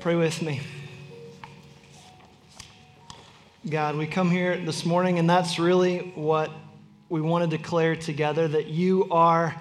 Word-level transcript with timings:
Pray 0.00 0.14
with 0.14 0.42
me. 0.42 0.60
God, 3.68 3.96
we 3.96 4.06
come 4.06 4.30
here 4.30 4.56
this 4.56 4.86
morning, 4.86 5.18
and 5.18 5.28
that's 5.28 5.58
really 5.58 6.12
what 6.14 6.52
we 7.08 7.20
want 7.20 7.50
to 7.50 7.56
declare 7.56 7.96
together 7.96 8.46
that 8.46 8.68
you 8.68 9.08
are 9.10 9.60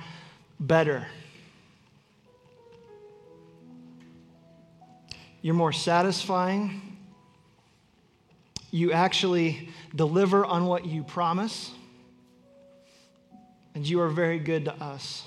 better. 0.59 1.07
You're 5.41 5.55
more 5.55 5.73
satisfying. 5.73 6.97
You 8.69 8.91
actually 8.91 9.69
deliver 9.95 10.45
on 10.45 10.67
what 10.67 10.85
you 10.85 11.03
promise. 11.03 11.71
And 13.73 13.87
you 13.87 14.01
are 14.01 14.09
very 14.09 14.37
good 14.37 14.65
to 14.65 14.75
us. 14.75 15.25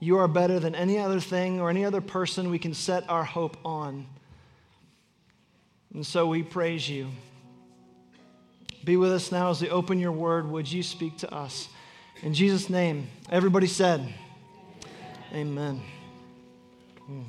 You 0.00 0.18
are 0.18 0.28
better 0.28 0.58
than 0.58 0.74
any 0.74 0.98
other 0.98 1.20
thing 1.20 1.60
or 1.60 1.68
any 1.68 1.84
other 1.84 2.00
person 2.00 2.50
we 2.50 2.58
can 2.58 2.72
set 2.72 3.08
our 3.10 3.22
hope 3.22 3.58
on. 3.64 4.06
And 5.92 6.06
so 6.06 6.26
we 6.26 6.42
praise 6.42 6.88
you. 6.88 7.08
Be 8.82 8.96
with 8.96 9.12
us 9.12 9.30
now 9.30 9.50
as 9.50 9.60
we 9.60 9.68
open 9.68 9.98
your 9.98 10.12
word. 10.12 10.50
Would 10.50 10.72
you 10.72 10.82
speak 10.82 11.18
to 11.18 11.32
us? 11.32 11.68
In 12.22 12.32
Jesus' 12.32 12.70
name, 12.70 13.08
everybody 13.28 13.66
said, 13.66 14.00
Amen. 15.32 15.82
Amen. 17.06 17.26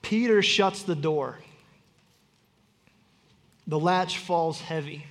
Peter 0.00 0.40
shuts 0.40 0.84
the 0.84 0.94
door. 0.94 1.38
The 3.66 3.78
latch 3.78 4.16
falls 4.16 4.58
heavy. 4.58 5.04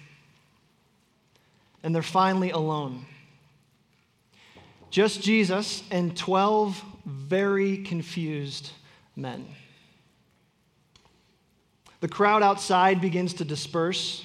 And 1.84 1.94
they're 1.94 2.02
finally 2.02 2.50
alone. 2.50 3.06
Just 4.90 5.22
Jesus 5.22 5.84
and 5.92 6.16
12 6.16 6.84
very 7.06 7.78
confused 7.80 8.72
men. 9.16 9.46
The 12.00 12.08
crowd 12.08 12.44
outside 12.44 13.02
begins 13.02 13.34
to 13.36 13.46
disperse. 13.46 14.24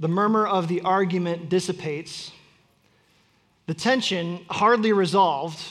The 0.00 0.08
murmur 0.08 0.46
of 0.46 0.68
the 0.68 0.80
argument 0.82 1.48
dissipates. 1.48 2.32
The 3.66 3.74
tension, 3.74 4.44
hardly 4.48 4.92
resolved, 4.92 5.62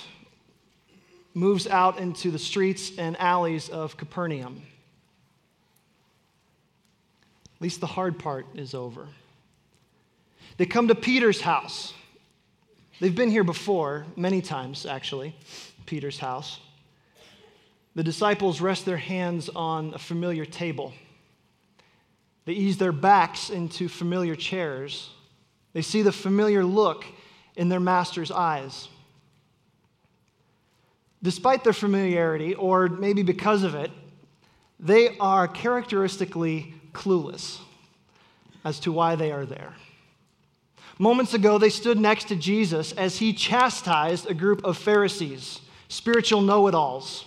moves 1.33 1.67
out 1.67 1.99
into 1.99 2.31
the 2.31 2.39
streets 2.39 2.97
and 2.97 3.19
alleys 3.19 3.69
of 3.69 3.97
Capernaum. 3.97 4.61
At 7.55 7.61
least 7.61 7.79
the 7.79 7.87
hard 7.87 8.19
part 8.19 8.45
is 8.55 8.73
over. 8.73 9.07
They 10.57 10.65
come 10.65 10.87
to 10.87 10.95
Peter's 10.95 11.41
house. 11.41 11.93
They've 13.01 13.15
been 13.15 13.31
here 13.31 13.43
before, 13.43 14.05
many 14.15 14.43
times 14.43 14.85
actually, 14.85 15.35
Peter's 15.87 16.19
house. 16.19 16.59
The 17.95 18.03
disciples 18.03 18.61
rest 18.61 18.85
their 18.85 18.95
hands 18.95 19.49
on 19.49 19.95
a 19.95 19.97
familiar 19.97 20.45
table. 20.45 20.93
They 22.45 22.53
ease 22.53 22.77
their 22.77 22.91
backs 22.91 23.49
into 23.49 23.89
familiar 23.89 24.35
chairs. 24.35 25.09
They 25.73 25.81
see 25.81 26.03
the 26.03 26.11
familiar 26.11 26.63
look 26.63 27.03
in 27.55 27.69
their 27.69 27.79
master's 27.79 28.29
eyes. 28.29 28.87
Despite 31.23 31.63
their 31.63 31.73
familiarity, 31.73 32.53
or 32.53 32.87
maybe 32.87 33.23
because 33.23 33.63
of 33.63 33.73
it, 33.73 33.89
they 34.79 35.17
are 35.17 35.47
characteristically 35.47 36.75
clueless 36.93 37.57
as 38.63 38.79
to 38.81 38.91
why 38.91 39.15
they 39.15 39.31
are 39.31 39.47
there. 39.47 39.73
Moments 40.99 41.33
ago, 41.33 41.57
they 41.57 41.69
stood 41.69 41.99
next 41.99 42.25
to 42.25 42.35
Jesus 42.35 42.91
as 42.93 43.17
he 43.17 43.33
chastised 43.33 44.29
a 44.29 44.33
group 44.33 44.63
of 44.63 44.77
Pharisees, 44.77 45.61
spiritual 45.87 46.41
know 46.41 46.67
it 46.67 46.75
alls. 46.75 47.25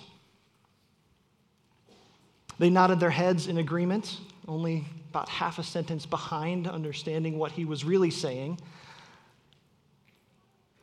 They 2.58 2.70
nodded 2.70 3.00
their 3.00 3.11
heads 3.11 3.48
in 3.48 3.58
agreement, 3.58 4.18
only 4.46 4.84
about 5.11 5.28
half 5.28 5.58
a 5.58 5.62
sentence 5.62 6.06
behind 6.06 6.66
understanding 6.66 7.39
what 7.39 7.52
he 7.52 7.64
was 7.64 7.84
really 7.84 8.11
saying. 8.11 8.58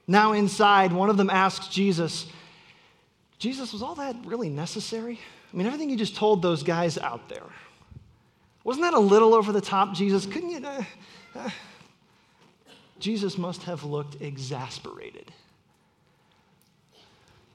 Now, 0.08 0.34
inside, 0.34 0.92
one 0.92 1.10
of 1.10 1.18
them 1.18 1.30
asks 1.30 1.68
Jesus, 1.68 2.26
Jesus, 3.40 3.74
was 3.74 3.82
all 3.82 3.96
that 3.96 4.16
really 4.26 4.50
necessary? 4.50 5.20
I 5.52 5.58
mean, 5.58 5.68
everything 5.68 5.90
you 5.90 5.98
just 5.98 6.16
told 6.16 6.42
those 6.42 6.64
guys 6.64 6.98
out 6.98 7.30
there. 7.30 7.44
Wasn't 8.64 8.84
that 8.84 8.94
a 8.94 9.00
little 9.00 9.34
over 9.34 9.52
the 9.52 9.62
top, 9.62 9.94
Jesus? 9.94 10.26
Couldn't 10.26 10.50
you? 10.50 10.66
Uh, 10.66 10.84
uh, 11.36 11.50
Jesus 13.02 13.38
must 13.38 13.64
have 13.64 13.84
looked 13.84 14.22
exasperated 14.22 15.32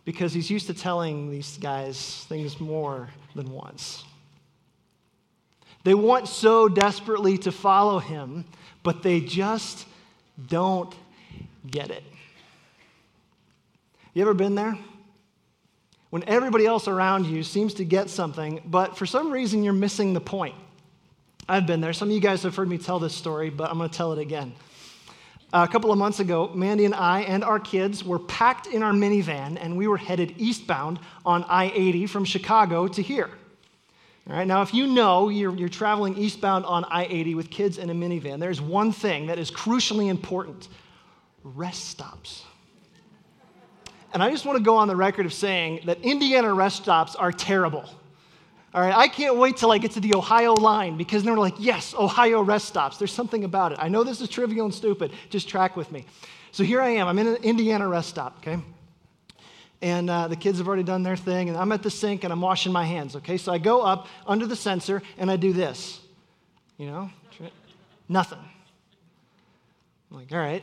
because 0.04 0.32
he's 0.32 0.50
used 0.50 0.66
to 0.68 0.74
telling 0.74 1.30
these 1.30 1.58
guys 1.58 2.24
things 2.28 2.60
more 2.60 3.08
than 3.34 3.50
once. 3.50 4.04
They 5.84 5.94
want 5.94 6.28
so 6.28 6.68
desperately 6.68 7.38
to 7.38 7.52
follow 7.52 7.98
him, 7.98 8.44
but 8.82 9.02
they 9.02 9.20
just 9.20 9.86
don't 10.48 10.94
get 11.68 11.90
it. 11.90 12.02
You 14.14 14.22
ever 14.22 14.34
been 14.34 14.54
there? 14.54 14.76
When 16.10 16.24
everybody 16.28 16.66
else 16.66 16.88
around 16.88 17.26
you 17.26 17.42
seems 17.42 17.74
to 17.74 17.84
get 17.84 18.08
something, 18.10 18.62
but 18.64 18.96
for 18.96 19.06
some 19.06 19.30
reason 19.30 19.62
you're 19.62 19.72
missing 19.72 20.14
the 20.14 20.20
point. 20.20 20.54
I've 21.48 21.66
been 21.66 21.80
there. 21.80 21.92
Some 21.92 22.08
of 22.08 22.14
you 22.14 22.20
guys 22.20 22.42
have 22.42 22.56
heard 22.56 22.68
me 22.68 22.78
tell 22.78 22.98
this 22.98 23.14
story, 23.14 23.50
but 23.50 23.70
I'm 23.70 23.78
going 23.78 23.90
to 23.90 23.96
tell 23.96 24.12
it 24.12 24.18
again 24.18 24.54
a 25.52 25.68
couple 25.68 25.92
of 25.92 25.98
months 25.98 26.20
ago, 26.20 26.50
Mandy 26.54 26.84
and 26.84 26.94
I 26.94 27.20
and 27.20 27.44
our 27.44 27.60
kids 27.60 28.04
were 28.04 28.18
packed 28.18 28.66
in 28.66 28.82
our 28.82 28.92
minivan 28.92 29.58
and 29.60 29.76
we 29.76 29.86
were 29.86 29.96
headed 29.96 30.34
eastbound 30.38 30.98
on 31.24 31.44
I 31.44 31.70
80 31.74 32.06
from 32.06 32.24
Chicago 32.24 32.88
to 32.88 33.02
here. 33.02 33.30
All 34.28 34.36
right, 34.36 34.46
now, 34.46 34.62
if 34.62 34.74
you 34.74 34.88
know 34.88 35.28
you're, 35.28 35.54
you're 35.54 35.68
traveling 35.68 36.16
eastbound 36.18 36.64
on 36.64 36.84
I 36.84 37.04
80 37.04 37.36
with 37.36 37.48
kids 37.48 37.78
in 37.78 37.90
a 37.90 37.94
minivan, 37.94 38.40
there's 38.40 38.60
one 38.60 38.90
thing 38.90 39.26
that 39.26 39.38
is 39.38 39.52
crucially 39.52 40.08
important 40.08 40.68
rest 41.44 41.90
stops. 41.90 42.42
And 44.12 44.22
I 44.22 44.30
just 44.30 44.44
want 44.44 44.58
to 44.58 44.64
go 44.64 44.76
on 44.76 44.88
the 44.88 44.96
record 44.96 45.26
of 45.26 45.32
saying 45.32 45.82
that 45.84 46.00
Indiana 46.00 46.52
rest 46.52 46.82
stops 46.82 47.14
are 47.14 47.30
terrible. 47.30 47.84
All 48.76 48.82
right, 48.82 48.94
I 48.94 49.08
can't 49.08 49.38
wait 49.38 49.56
till 49.56 49.72
I 49.72 49.78
get 49.78 49.92
to 49.92 50.00
the 50.00 50.14
Ohio 50.14 50.52
line 50.52 50.98
because 50.98 51.24
they're 51.24 51.34
like, 51.34 51.54
yes, 51.58 51.94
Ohio 51.94 52.42
rest 52.42 52.68
stops. 52.68 52.98
There's 52.98 53.10
something 53.10 53.42
about 53.42 53.72
it. 53.72 53.78
I 53.80 53.88
know 53.88 54.04
this 54.04 54.20
is 54.20 54.28
trivial 54.28 54.66
and 54.66 54.74
stupid. 54.74 55.12
Just 55.30 55.48
track 55.48 55.78
with 55.78 55.90
me. 55.90 56.04
So 56.52 56.62
here 56.62 56.82
I 56.82 56.90
am. 56.90 57.08
I'm 57.08 57.18
in 57.18 57.26
an 57.26 57.36
Indiana 57.36 57.88
rest 57.88 58.10
stop, 58.10 58.36
okay? 58.40 58.58
And 59.80 60.10
uh, 60.10 60.28
the 60.28 60.36
kids 60.36 60.58
have 60.58 60.68
already 60.68 60.82
done 60.82 61.02
their 61.02 61.16
thing, 61.16 61.48
and 61.48 61.56
I'm 61.56 61.72
at 61.72 61.82
the 61.82 61.90
sink 61.90 62.22
and 62.22 62.30
I'm 62.30 62.42
washing 62.42 62.70
my 62.70 62.84
hands, 62.84 63.16
okay? 63.16 63.38
So 63.38 63.50
I 63.50 63.56
go 63.56 63.80
up 63.80 64.08
under 64.26 64.46
the 64.46 64.56
sensor 64.56 65.02
and 65.16 65.30
I 65.30 65.36
do 65.36 65.54
this. 65.54 65.98
You 66.76 66.88
know? 66.88 67.10
Nothing. 68.10 68.40
I'm 70.10 70.18
like, 70.18 70.30
all 70.32 70.38
right. 70.38 70.62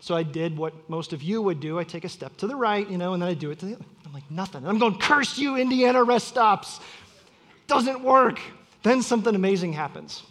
So 0.00 0.14
I 0.14 0.22
did 0.22 0.54
what 0.58 0.74
most 0.90 1.14
of 1.14 1.22
you 1.22 1.40
would 1.40 1.60
do. 1.60 1.78
I 1.78 1.84
take 1.84 2.04
a 2.04 2.10
step 2.10 2.36
to 2.36 2.46
the 2.46 2.56
right, 2.56 2.86
you 2.90 2.98
know, 2.98 3.14
and 3.14 3.22
then 3.22 3.30
I 3.30 3.32
do 3.32 3.50
it 3.50 3.58
to 3.60 3.64
the 3.66 3.76
other. 3.76 3.84
I'm 4.04 4.12
like, 4.12 4.30
nothing. 4.30 4.58
And 4.58 4.68
I'm 4.68 4.78
going, 4.78 4.98
curse 4.98 5.38
you, 5.38 5.56
Indiana 5.56 6.04
rest 6.04 6.28
stops. 6.28 6.78
Doesn't 7.66 8.02
work. 8.02 8.40
Then 8.82 9.02
something 9.02 9.34
amazing 9.34 9.72
happens. 9.72 10.22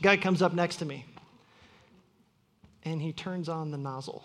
Guy 0.00 0.16
comes 0.16 0.42
up 0.42 0.52
next 0.52 0.76
to 0.76 0.84
me 0.84 1.04
and 2.84 3.00
he 3.00 3.12
turns 3.12 3.48
on 3.48 3.70
the 3.70 3.78
nozzle. 3.78 4.24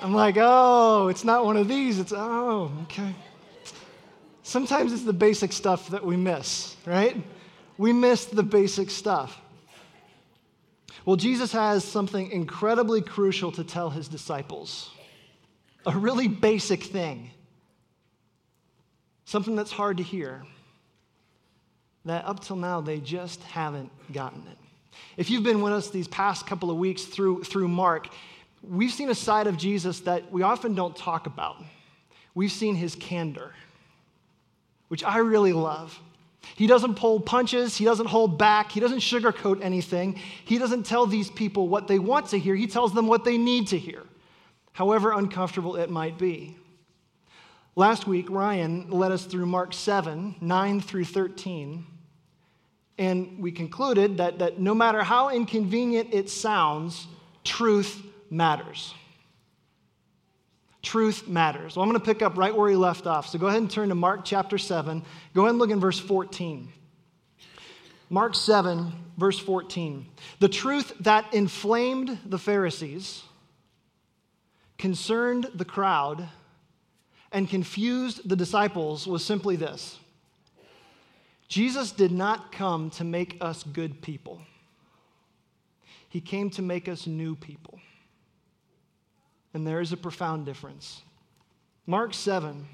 I'm 0.00 0.14
like, 0.14 0.36
oh, 0.38 1.08
it's 1.08 1.24
not 1.24 1.44
one 1.44 1.56
of 1.56 1.66
these. 1.66 1.98
It's, 1.98 2.12
oh, 2.14 2.70
okay. 2.84 3.14
Sometimes 4.44 4.92
it's 4.92 5.02
the 5.02 5.12
basic 5.12 5.52
stuff 5.52 5.88
that 5.88 6.04
we 6.04 6.16
miss, 6.16 6.76
right? 6.86 7.16
We 7.78 7.92
miss 7.92 8.26
the 8.26 8.44
basic 8.44 8.90
stuff. 8.90 9.40
Well, 11.04 11.16
Jesus 11.16 11.52
has 11.52 11.84
something 11.84 12.30
incredibly 12.30 13.02
crucial 13.02 13.50
to 13.52 13.64
tell 13.64 13.90
his 13.90 14.08
disciples, 14.08 14.90
a 15.84 15.96
really 15.96 16.28
basic 16.28 16.84
thing 16.84 17.30
something 19.28 19.54
that's 19.54 19.70
hard 19.70 19.98
to 19.98 20.02
hear, 20.02 20.42
that 22.06 22.24
up 22.24 22.40
till 22.40 22.56
now 22.56 22.80
they 22.80 22.98
just 22.98 23.42
haven't 23.42 23.90
gotten 24.10 24.42
it. 24.50 24.56
If 25.18 25.28
you've 25.28 25.42
been 25.42 25.60
with 25.60 25.74
us 25.74 25.90
these 25.90 26.08
past 26.08 26.46
couple 26.46 26.70
of 26.70 26.78
weeks 26.78 27.04
through, 27.04 27.44
through 27.44 27.68
Mark, 27.68 28.08
we've 28.66 28.90
seen 28.90 29.10
a 29.10 29.14
side 29.14 29.46
of 29.46 29.58
Jesus 29.58 30.00
that 30.00 30.32
we 30.32 30.40
often 30.40 30.74
don't 30.74 30.96
talk 30.96 31.26
about. 31.26 31.62
We've 32.34 32.50
seen 32.50 32.74
his 32.74 32.94
candor, 32.94 33.52
which 34.88 35.04
I 35.04 35.18
really 35.18 35.52
love. 35.52 36.00
He 36.56 36.66
doesn't 36.66 36.94
pull 36.94 37.20
punches, 37.20 37.76
he 37.76 37.84
doesn't 37.84 38.06
hold 38.06 38.38
back, 38.38 38.72
he 38.72 38.80
doesn't 38.80 39.00
sugarcoat 39.00 39.62
anything. 39.62 40.18
He 40.46 40.56
doesn't 40.56 40.86
tell 40.86 41.04
these 41.04 41.30
people 41.30 41.68
what 41.68 41.86
they 41.86 41.98
want 41.98 42.28
to 42.30 42.38
hear, 42.38 42.54
he 42.54 42.66
tells 42.66 42.94
them 42.94 43.06
what 43.06 43.26
they 43.26 43.36
need 43.36 43.66
to 43.68 43.78
hear, 43.78 44.04
however 44.72 45.12
uncomfortable 45.12 45.76
it 45.76 45.90
might 45.90 46.16
be. 46.16 46.56
Last 47.78 48.08
week, 48.08 48.28
Ryan 48.28 48.90
led 48.90 49.12
us 49.12 49.24
through 49.24 49.46
Mark 49.46 49.72
7, 49.72 50.34
9 50.40 50.80
through 50.80 51.04
13. 51.04 51.86
And 52.98 53.38
we 53.38 53.52
concluded 53.52 54.16
that, 54.16 54.40
that 54.40 54.58
no 54.58 54.74
matter 54.74 55.04
how 55.04 55.28
inconvenient 55.28 56.08
it 56.12 56.28
sounds, 56.28 57.06
truth 57.44 58.02
matters. 58.30 58.94
Truth 60.82 61.28
matters. 61.28 61.76
Well, 61.76 61.84
I'm 61.84 61.88
going 61.88 62.00
to 62.00 62.04
pick 62.04 62.20
up 62.20 62.36
right 62.36 62.52
where 62.52 62.68
he 62.68 62.74
left 62.74 63.06
off. 63.06 63.28
So 63.28 63.38
go 63.38 63.46
ahead 63.46 63.60
and 63.60 63.70
turn 63.70 63.90
to 63.90 63.94
Mark 63.94 64.24
chapter 64.24 64.58
7. 64.58 65.04
Go 65.32 65.42
ahead 65.42 65.50
and 65.50 65.60
look 65.60 65.70
in 65.70 65.78
verse 65.78 66.00
14. 66.00 66.72
Mark 68.10 68.34
7, 68.34 68.92
verse 69.16 69.38
14. 69.38 70.04
The 70.40 70.48
truth 70.48 70.94
that 70.98 71.32
inflamed 71.32 72.18
the 72.26 72.40
Pharisees, 72.40 73.22
concerned 74.78 75.48
the 75.54 75.64
crowd, 75.64 76.28
and 77.32 77.48
confused 77.48 78.28
the 78.28 78.36
disciples 78.36 79.06
was 79.06 79.24
simply 79.24 79.56
this 79.56 79.98
Jesus 81.48 81.92
did 81.92 82.12
not 82.12 82.52
come 82.52 82.90
to 82.90 83.04
make 83.04 83.38
us 83.40 83.62
good 83.62 84.02
people, 84.02 84.42
He 86.08 86.20
came 86.20 86.50
to 86.50 86.62
make 86.62 86.88
us 86.88 87.06
new 87.06 87.34
people. 87.34 87.80
And 89.54 89.66
there 89.66 89.80
is 89.80 89.92
a 89.92 89.96
profound 89.96 90.44
difference. 90.44 91.00
Mark 91.86 92.12
7, 92.12 92.66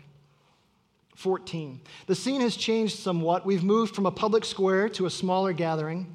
14. 1.14 1.80
The 2.06 2.14
scene 2.16 2.40
has 2.40 2.56
changed 2.56 2.98
somewhat. 2.98 3.46
We've 3.46 3.62
moved 3.62 3.94
from 3.94 4.06
a 4.06 4.10
public 4.10 4.44
square 4.44 4.88
to 4.90 5.06
a 5.06 5.10
smaller 5.10 5.52
gathering. 5.52 6.14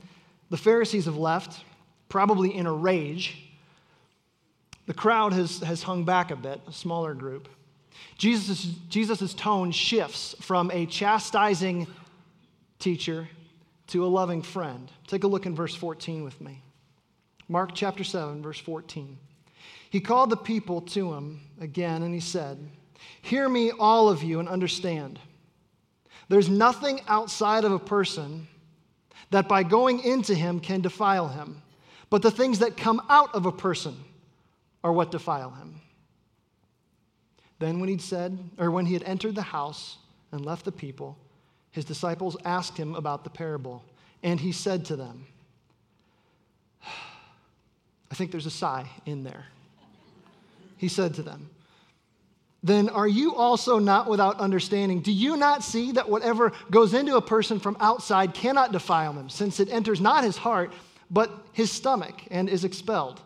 The 0.49 0.57
Pharisees 0.57 1.05
have 1.05 1.15
left, 1.15 1.63
probably 2.09 2.53
in 2.53 2.65
a 2.65 2.73
rage. 2.73 3.49
The 4.85 4.93
crowd 4.93 5.31
has, 5.31 5.59
has 5.59 5.83
hung 5.83 6.03
back 6.03 6.29
a 6.29 6.35
bit, 6.35 6.59
a 6.67 6.73
smaller 6.73 7.13
group. 7.13 7.47
Jesus' 8.17 8.65
Jesus's 8.89 9.33
tone 9.33 9.71
shifts 9.71 10.35
from 10.41 10.71
a 10.71 10.85
chastising 10.85 11.87
teacher 12.79 13.29
to 13.87 14.05
a 14.05 14.07
loving 14.07 14.41
friend. 14.41 14.91
Take 15.07 15.23
a 15.23 15.27
look 15.27 15.45
in 15.45 15.55
verse 15.55 15.75
14 15.75 16.23
with 16.23 16.39
me. 16.41 16.61
Mark 17.47 17.71
chapter 17.73 18.03
7, 18.03 18.41
verse 18.41 18.59
14. 18.59 19.17
He 19.89 19.99
called 19.99 20.29
the 20.29 20.37
people 20.37 20.81
to 20.81 21.13
him 21.13 21.41
again 21.59 22.03
and 22.03 22.13
he 22.13 22.19
said, 22.19 22.57
Hear 23.21 23.49
me, 23.49 23.71
all 23.71 24.09
of 24.09 24.23
you, 24.23 24.39
and 24.39 24.47
understand. 24.47 25.19
There's 26.27 26.49
nothing 26.49 27.01
outside 27.07 27.63
of 27.63 27.71
a 27.71 27.79
person 27.79 28.47
that 29.31 29.47
by 29.47 29.63
going 29.63 30.03
into 30.03 30.35
him 30.35 30.59
can 30.59 30.81
defile 30.81 31.27
him, 31.27 31.61
but 32.09 32.21
the 32.21 32.31
things 32.31 32.59
that 32.59 32.77
come 32.77 33.01
out 33.09 33.33
of 33.33 33.45
a 33.45 33.51
person 33.51 33.95
are 34.83 34.91
what 34.91 35.11
defile 35.11 35.51
him. 35.51 35.81
Then, 37.59 37.79
when 37.79 37.89
he'd 37.89 38.01
said, 38.01 38.37
or 38.57 38.71
when 38.71 38.85
he 38.85 38.93
had 38.93 39.03
entered 39.03 39.35
the 39.35 39.41
house 39.41 39.97
and 40.31 40.45
left 40.45 40.65
the 40.65 40.71
people, 40.71 41.17
his 41.71 41.85
disciples 41.85 42.37
asked 42.45 42.77
him 42.77 42.95
about 42.95 43.23
the 43.23 43.29
parable, 43.29 43.83
and 44.23 44.39
he 44.39 44.51
said 44.51 44.85
to 44.85 44.95
them, 44.95 45.25
I 48.11 48.15
think 48.15 48.31
there's 48.31 48.45
a 48.45 48.51
sigh 48.51 48.89
in 49.05 49.23
there. 49.23 49.45
He 50.77 50.87
said 50.87 51.13
to 51.15 51.21
them, 51.21 51.49
then 52.61 52.89
are 52.89 53.07
you 53.07 53.35
also 53.35 53.79
not 53.79 54.09
without 54.09 54.39
understanding? 54.39 55.01
Do 55.01 55.13
you 55.13 55.37
not 55.37 55.63
see 55.63 55.93
that 55.93 56.09
whatever 56.09 56.51
goes 56.69 56.93
into 56.93 57.15
a 57.15 57.21
person 57.21 57.59
from 57.59 57.77
outside 57.79 58.33
cannot 58.33 58.73
defile 58.73 59.13
him, 59.13 59.29
since 59.29 59.59
it 59.59 59.69
enters 59.69 60.01
not 60.01 60.23
his 60.23 60.35
heart, 60.35 60.73
but 61.09 61.31
his 61.53 61.71
stomach 61.71 62.15
and 62.29 62.49
is 62.49 62.65
expelled? 62.65 63.21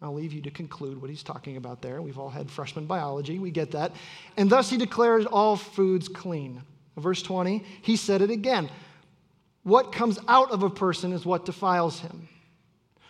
I'll 0.00 0.14
leave 0.14 0.32
you 0.32 0.40
to 0.42 0.50
conclude 0.50 1.00
what 1.00 1.10
he's 1.10 1.24
talking 1.24 1.56
about 1.56 1.82
there. 1.82 2.00
We've 2.00 2.18
all 2.18 2.30
had 2.30 2.50
freshman 2.50 2.86
biology, 2.86 3.38
we 3.38 3.50
get 3.50 3.72
that. 3.72 3.92
And 4.36 4.48
thus 4.48 4.70
he 4.70 4.76
declares 4.76 5.26
all 5.26 5.56
foods 5.56 6.08
clean. 6.08 6.62
Verse 6.96 7.22
20, 7.22 7.64
he 7.82 7.96
said 7.96 8.22
it 8.22 8.30
again. 8.30 8.70
What 9.62 9.92
comes 9.92 10.18
out 10.28 10.50
of 10.50 10.62
a 10.62 10.70
person 10.70 11.12
is 11.12 11.26
what 11.26 11.44
defiles 11.44 12.00
him. 12.00 12.28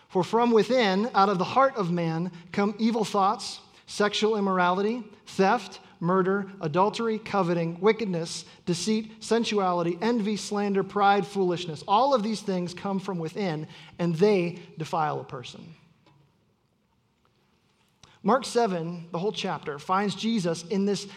For 0.09 0.23
from 0.23 0.51
within, 0.51 1.09
out 1.13 1.29
of 1.29 1.37
the 1.37 1.43
heart 1.43 1.75
of 1.75 1.91
man, 1.91 2.31
come 2.51 2.75
evil 2.79 3.05
thoughts 3.05 3.59
sexual 3.85 4.37
immorality, 4.37 5.03
theft, 5.25 5.79
murder, 5.99 6.45
adultery, 6.61 7.17
coveting, 7.17 7.79
wickedness, 7.79 8.45
deceit, 8.65 9.11
sensuality, 9.23 9.97
envy, 10.01 10.37
slander, 10.37 10.83
pride, 10.83 11.25
foolishness. 11.25 11.83
All 11.87 12.13
of 12.13 12.21
these 12.21 12.41
things 12.41 12.73
come 12.73 12.99
from 12.99 13.17
within, 13.17 13.67
and 13.97 14.15
they 14.15 14.59
defile 14.77 15.19
a 15.19 15.23
person. 15.23 15.75
Mark 18.23 18.45
7, 18.45 19.07
the 19.11 19.17
whole 19.17 19.31
chapter, 19.31 19.79
finds 19.79 20.15
Jesus 20.15 20.63
in 20.67 20.85
this 20.85 21.07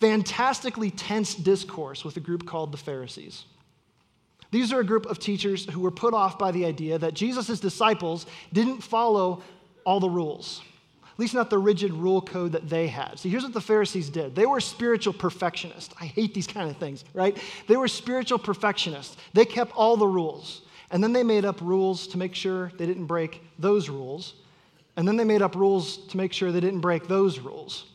fantastically 0.00 0.90
tense 0.90 1.34
discourse 1.34 2.04
with 2.04 2.16
a 2.16 2.20
group 2.20 2.46
called 2.46 2.72
the 2.72 2.78
Pharisees. 2.78 3.44
These 4.50 4.72
are 4.72 4.80
a 4.80 4.84
group 4.84 5.06
of 5.06 5.18
teachers 5.18 5.66
who 5.66 5.80
were 5.80 5.90
put 5.90 6.14
off 6.14 6.38
by 6.38 6.52
the 6.52 6.64
idea 6.64 6.98
that 6.98 7.14
Jesus' 7.14 7.58
disciples 7.58 8.26
didn't 8.52 8.82
follow 8.82 9.42
all 9.84 10.00
the 10.00 10.10
rules 10.10 10.62
at 11.16 11.20
least 11.20 11.32
not 11.32 11.48
the 11.48 11.56
rigid 11.56 11.94
rule 11.94 12.20
code 12.20 12.52
that 12.52 12.68
they 12.68 12.88
had. 12.88 13.18
See, 13.18 13.30
here's 13.30 13.42
what 13.42 13.54
the 13.54 13.60
Pharisees 13.60 14.10
did 14.10 14.34
they 14.34 14.44
were 14.44 14.60
spiritual 14.60 15.14
perfectionists. 15.14 15.94
I 15.98 16.04
hate 16.04 16.34
these 16.34 16.46
kind 16.46 16.70
of 16.70 16.76
things, 16.76 17.06
right? 17.14 17.38
They 17.66 17.76
were 17.78 17.88
spiritual 17.88 18.38
perfectionists. 18.38 19.16
They 19.32 19.46
kept 19.46 19.72
all 19.74 19.96
the 19.96 20.06
rules. 20.06 20.60
And 20.90 21.02
then 21.02 21.14
they 21.14 21.22
made 21.22 21.46
up 21.46 21.60
rules 21.62 22.06
to 22.08 22.18
make 22.18 22.34
sure 22.34 22.70
they 22.76 22.84
didn't 22.86 23.06
break 23.06 23.42
those 23.58 23.88
rules. 23.88 24.34
And 24.96 25.06
then 25.06 25.16
they 25.16 25.24
made 25.24 25.42
up 25.42 25.54
rules 25.54 25.98
to 26.08 26.16
make 26.16 26.32
sure 26.32 26.50
they 26.50 26.60
didn't 26.60 26.80
break 26.80 27.06
those 27.06 27.38
rules. 27.38 27.86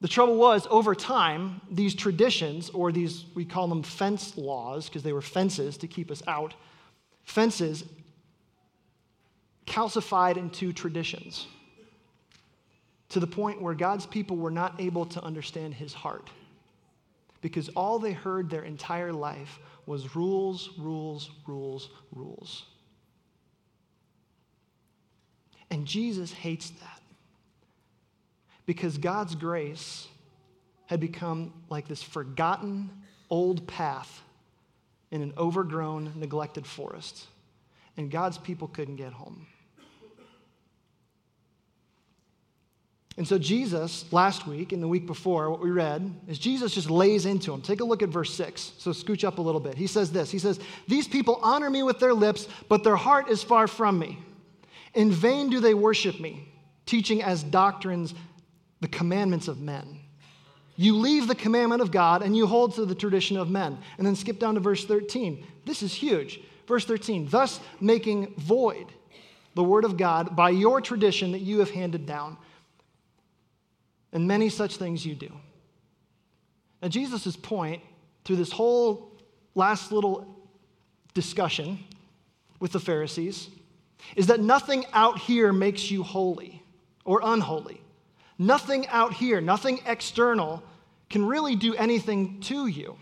The 0.00 0.08
trouble 0.08 0.36
was, 0.36 0.66
over 0.70 0.94
time, 0.94 1.60
these 1.70 1.94
traditions, 1.94 2.70
or 2.70 2.92
these, 2.92 3.24
we 3.34 3.44
call 3.44 3.66
them 3.68 3.82
fence 3.82 4.36
laws, 4.36 4.88
because 4.88 5.02
they 5.02 5.12
were 5.12 5.22
fences 5.22 5.76
to 5.78 5.86
keep 5.86 6.10
us 6.10 6.22
out, 6.26 6.54
fences 7.24 7.84
calcified 9.66 10.36
into 10.36 10.72
traditions 10.72 11.46
to 13.08 13.20
the 13.20 13.26
point 13.26 13.60
where 13.60 13.74
God's 13.74 14.06
people 14.06 14.36
were 14.36 14.50
not 14.50 14.80
able 14.80 15.06
to 15.06 15.22
understand 15.22 15.74
his 15.74 15.92
heart. 15.92 16.30
Because 17.40 17.68
all 17.70 17.98
they 17.98 18.12
heard 18.12 18.50
their 18.50 18.64
entire 18.64 19.12
life 19.12 19.58
was 19.86 20.16
rules, 20.16 20.70
rules, 20.78 21.30
rules, 21.46 21.90
rules. 22.12 22.64
And 25.70 25.86
Jesus 25.86 26.32
hates 26.32 26.70
that. 26.70 27.00
Because 28.66 28.98
God's 28.98 29.34
grace 29.34 30.08
had 30.86 31.00
become 31.00 31.52
like 31.68 31.88
this 31.88 32.02
forgotten 32.02 32.90
old 33.30 33.66
path 33.66 34.22
in 35.10 35.22
an 35.22 35.32
overgrown, 35.36 36.12
neglected 36.16 36.66
forest. 36.66 37.26
And 37.96 38.10
God's 38.10 38.38
people 38.38 38.68
couldn't 38.68 38.96
get 38.96 39.12
home. 39.12 39.46
And 43.18 43.26
so, 43.26 43.38
Jesus, 43.38 44.04
last 44.12 44.46
week 44.46 44.72
and 44.72 44.82
the 44.82 44.88
week 44.88 45.06
before, 45.06 45.50
what 45.50 45.60
we 45.60 45.70
read 45.70 46.14
is 46.28 46.38
Jesus 46.38 46.74
just 46.74 46.90
lays 46.90 47.24
into 47.24 47.52
him. 47.52 47.62
Take 47.62 47.80
a 47.80 47.84
look 47.84 48.02
at 48.02 48.10
verse 48.10 48.34
6. 48.34 48.72
So, 48.76 48.90
scooch 48.90 49.24
up 49.24 49.38
a 49.38 49.42
little 49.42 49.60
bit. 49.60 49.74
He 49.74 49.86
says 49.86 50.12
this 50.12 50.30
He 50.30 50.38
says, 50.38 50.60
These 50.86 51.08
people 51.08 51.40
honor 51.42 51.70
me 51.70 51.82
with 51.82 51.98
their 51.98 52.12
lips, 52.12 52.46
but 52.68 52.84
their 52.84 52.96
heart 52.96 53.30
is 53.30 53.42
far 53.42 53.66
from 53.68 53.98
me. 53.98 54.18
In 54.96 55.12
vain 55.12 55.50
do 55.50 55.60
they 55.60 55.74
worship 55.74 56.18
me, 56.18 56.48
teaching 56.86 57.22
as 57.22 57.42
doctrines 57.42 58.14
the 58.80 58.88
commandments 58.88 59.46
of 59.46 59.60
men. 59.60 60.00
You 60.76 60.96
leave 60.96 61.28
the 61.28 61.34
commandment 61.34 61.82
of 61.82 61.90
God 61.90 62.22
and 62.22 62.34
you 62.36 62.46
hold 62.46 62.74
to 62.74 62.86
the 62.86 62.94
tradition 62.94 63.36
of 63.36 63.50
men. 63.50 63.78
And 63.98 64.06
then 64.06 64.16
skip 64.16 64.38
down 64.38 64.54
to 64.54 64.60
verse 64.60 64.84
13. 64.84 65.46
This 65.66 65.82
is 65.82 65.92
huge. 65.92 66.40
Verse 66.66 66.84
13, 66.84 67.28
thus 67.28 67.60
making 67.80 68.34
void 68.36 68.86
the 69.54 69.62
word 69.62 69.84
of 69.84 69.96
God 69.96 70.34
by 70.34 70.50
your 70.50 70.80
tradition 70.80 71.32
that 71.32 71.40
you 71.40 71.60
have 71.60 71.70
handed 71.70 72.06
down 72.06 72.36
and 74.12 74.26
many 74.26 74.48
such 74.48 74.76
things 74.76 75.04
you 75.04 75.14
do. 75.14 75.30
Now, 76.82 76.88
Jesus' 76.88 77.36
point 77.36 77.82
through 78.24 78.36
this 78.36 78.52
whole 78.52 79.12
last 79.54 79.92
little 79.92 80.26
discussion 81.14 81.78
with 82.60 82.72
the 82.72 82.80
Pharisees 82.80 83.48
is 84.14 84.28
that 84.28 84.40
nothing 84.40 84.84
out 84.92 85.18
here 85.18 85.52
makes 85.52 85.90
you 85.90 86.02
holy 86.02 86.62
or 87.04 87.20
unholy. 87.22 87.80
Nothing 88.38 88.86
out 88.88 89.14
here, 89.14 89.40
nothing 89.40 89.80
external 89.86 90.62
can 91.08 91.24
really 91.24 91.56
do 91.56 91.74
anything 91.74 92.40
to 92.40 92.66
you. 92.66 92.96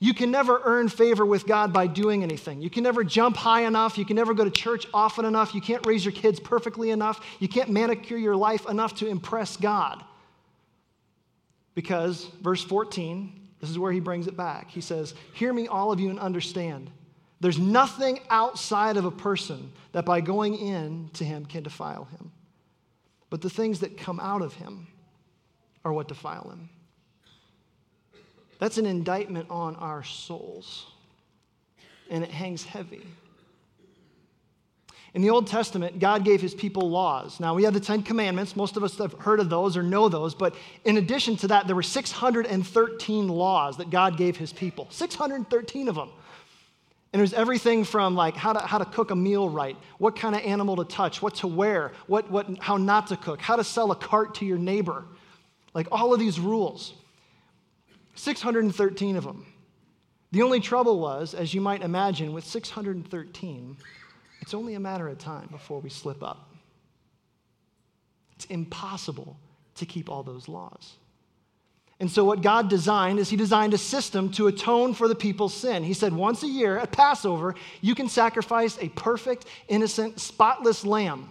You 0.00 0.14
can 0.14 0.30
never 0.30 0.60
earn 0.64 0.88
favor 0.88 1.26
with 1.26 1.44
God 1.46 1.72
by 1.72 1.88
doing 1.88 2.22
anything. 2.22 2.60
You 2.60 2.70
can 2.70 2.84
never 2.84 3.02
jump 3.02 3.36
high 3.36 3.62
enough. 3.62 3.98
You 3.98 4.04
can 4.04 4.14
never 4.14 4.32
go 4.32 4.44
to 4.44 4.50
church 4.50 4.86
often 4.94 5.24
enough. 5.24 5.54
You 5.54 5.60
can't 5.60 5.84
raise 5.84 6.04
your 6.04 6.12
kids 6.12 6.38
perfectly 6.38 6.90
enough. 6.90 7.20
You 7.40 7.48
can't 7.48 7.70
manicure 7.70 8.18
your 8.18 8.36
life 8.36 8.68
enough 8.68 8.94
to 8.96 9.08
impress 9.08 9.56
God. 9.56 10.04
Because, 11.74 12.26
verse 12.40 12.62
14, 12.62 13.48
this 13.60 13.70
is 13.70 13.78
where 13.78 13.90
he 13.90 13.98
brings 13.98 14.28
it 14.28 14.36
back. 14.36 14.70
He 14.70 14.80
says, 14.80 15.14
Hear 15.32 15.52
me, 15.52 15.66
all 15.66 15.90
of 15.90 15.98
you, 15.98 16.10
and 16.10 16.20
understand. 16.20 16.90
There's 17.40 17.58
nothing 17.58 18.20
outside 18.30 18.96
of 18.96 19.04
a 19.04 19.10
person 19.10 19.72
that 19.92 20.04
by 20.04 20.20
going 20.20 20.56
in 20.56 21.10
to 21.14 21.24
him 21.24 21.46
can 21.46 21.62
defile 21.62 22.04
him. 22.04 22.32
But 23.30 23.42
the 23.42 23.50
things 23.50 23.80
that 23.80 23.96
come 23.96 24.18
out 24.18 24.42
of 24.42 24.54
him 24.54 24.88
are 25.84 25.92
what 25.92 26.08
defile 26.08 26.50
him. 26.50 26.68
That's 28.58 28.78
an 28.78 28.86
indictment 28.86 29.50
on 29.50 29.76
our 29.76 30.02
souls, 30.02 30.86
and 32.10 32.24
it 32.24 32.30
hangs 32.30 32.64
heavy. 32.64 33.06
In 35.14 35.22
the 35.22 35.30
Old 35.30 35.46
Testament, 35.46 36.00
God 36.00 36.24
gave 36.24 36.40
his 36.40 36.54
people 36.54 36.90
laws. 36.90 37.40
Now, 37.40 37.54
we 37.54 37.64
have 37.64 37.72
the 37.72 37.80
Ten 37.80 38.02
Commandments. 38.02 38.54
Most 38.54 38.76
of 38.76 38.84
us 38.84 38.98
have 38.98 39.14
heard 39.14 39.40
of 39.40 39.48
those 39.48 39.76
or 39.76 39.82
know 39.82 40.08
those. 40.08 40.34
But 40.34 40.54
in 40.84 40.98
addition 40.98 41.36
to 41.38 41.48
that, 41.48 41.66
there 41.66 41.74
were 41.74 41.82
613 41.82 43.28
laws 43.28 43.78
that 43.78 43.90
God 43.90 44.18
gave 44.18 44.36
his 44.36 44.52
people. 44.52 44.86
613 44.90 45.88
of 45.88 45.94
them. 45.94 46.10
And 47.12 47.20
it 47.20 47.22
was 47.22 47.32
everything 47.32 47.84
from 47.84 48.14
like 48.14 48.36
how 48.36 48.52
to, 48.52 48.60
how 48.60 48.78
to 48.78 48.84
cook 48.84 49.10
a 49.10 49.16
meal 49.16 49.48
right, 49.48 49.76
what 49.98 50.14
kind 50.14 50.34
of 50.34 50.42
animal 50.42 50.76
to 50.76 50.84
touch, 50.84 51.22
what 51.22 51.36
to 51.36 51.46
wear, 51.46 51.92
what, 52.06 52.30
what, 52.30 52.58
how 52.58 52.76
not 52.76 53.06
to 53.08 53.16
cook, 53.16 53.40
how 53.40 53.56
to 53.56 53.64
sell 53.64 53.90
a 53.92 53.96
cart 53.96 54.34
to 54.36 54.44
your 54.44 54.58
neighbor. 54.58 55.04
Like 55.72 55.88
all 55.90 56.12
of 56.12 56.20
these 56.20 56.38
rules. 56.38 56.92
613 58.14 59.16
of 59.16 59.24
them. 59.24 59.46
The 60.32 60.42
only 60.42 60.60
trouble 60.60 60.98
was, 60.98 61.32
as 61.32 61.54
you 61.54 61.60
might 61.60 61.82
imagine, 61.82 62.32
with 62.32 62.44
613, 62.44 63.76
it's 64.40 64.54
only 64.54 64.74
a 64.74 64.80
matter 64.80 65.08
of 65.08 65.18
time 65.18 65.48
before 65.50 65.80
we 65.80 65.88
slip 65.88 66.22
up. 66.22 66.50
It's 68.34 68.44
impossible 68.46 69.38
to 69.76 69.86
keep 69.86 70.10
all 70.10 70.22
those 70.22 70.48
laws. 70.48 70.96
And 72.00 72.10
so, 72.10 72.24
what 72.24 72.42
God 72.42 72.68
designed 72.68 73.18
is 73.18 73.28
He 73.28 73.36
designed 73.36 73.74
a 73.74 73.78
system 73.78 74.30
to 74.32 74.46
atone 74.46 74.94
for 74.94 75.08
the 75.08 75.16
people's 75.16 75.54
sin. 75.54 75.82
He 75.82 75.94
said, 75.94 76.12
once 76.12 76.42
a 76.44 76.48
year 76.48 76.78
at 76.78 76.92
Passover, 76.92 77.56
you 77.80 77.94
can 77.94 78.08
sacrifice 78.08 78.78
a 78.80 78.88
perfect, 78.90 79.46
innocent, 79.66 80.20
spotless 80.20 80.84
lamb, 80.84 81.28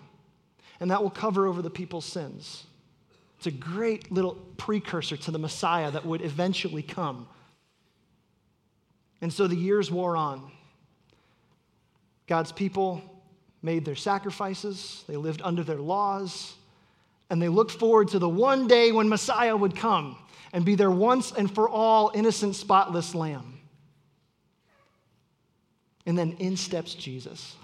and 0.79 0.91
that 0.91 1.01
will 1.01 1.09
cover 1.09 1.47
over 1.47 1.61
the 1.61 1.69
people's 1.69 2.05
sins. 2.05 2.65
It's 3.37 3.47
a 3.47 3.51
great 3.51 4.11
little 4.11 4.35
precursor 4.57 5.15
to 5.15 5.31
the 5.31 5.39
Messiah 5.39 5.91
that 5.91 6.05
would 6.05 6.21
eventually 6.21 6.83
come. 6.83 7.27
And 9.21 9.31
so 9.31 9.47
the 9.47 9.55
years 9.55 9.89
wore 9.89 10.17
on. 10.17 10.51
God's 12.27 12.51
people 12.51 13.01
made 13.61 13.85
their 13.85 13.95
sacrifices, 13.95 15.03
they 15.07 15.15
lived 15.15 15.41
under 15.43 15.63
their 15.63 15.77
laws, 15.77 16.55
and 17.29 17.41
they 17.41 17.47
looked 17.47 17.71
forward 17.71 18.09
to 18.09 18.19
the 18.19 18.29
one 18.29 18.67
day 18.67 18.91
when 18.91 19.07
Messiah 19.07 19.55
would 19.55 19.75
come 19.75 20.17
and 20.53 20.65
be 20.65 20.75
their 20.75 20.91
once 20.91 21.31
and 21.31 21.53
for 21.53 21.69
all 21.69 22.11
innocent, 22.13 22.55
spotless 22.55 23.13
lamb. 23.13 23.59
And 26.05 26.17
then 26.17 26.37
in 26.39 26.55
steps 26.57 26.93
Jesus. 26.93 27.55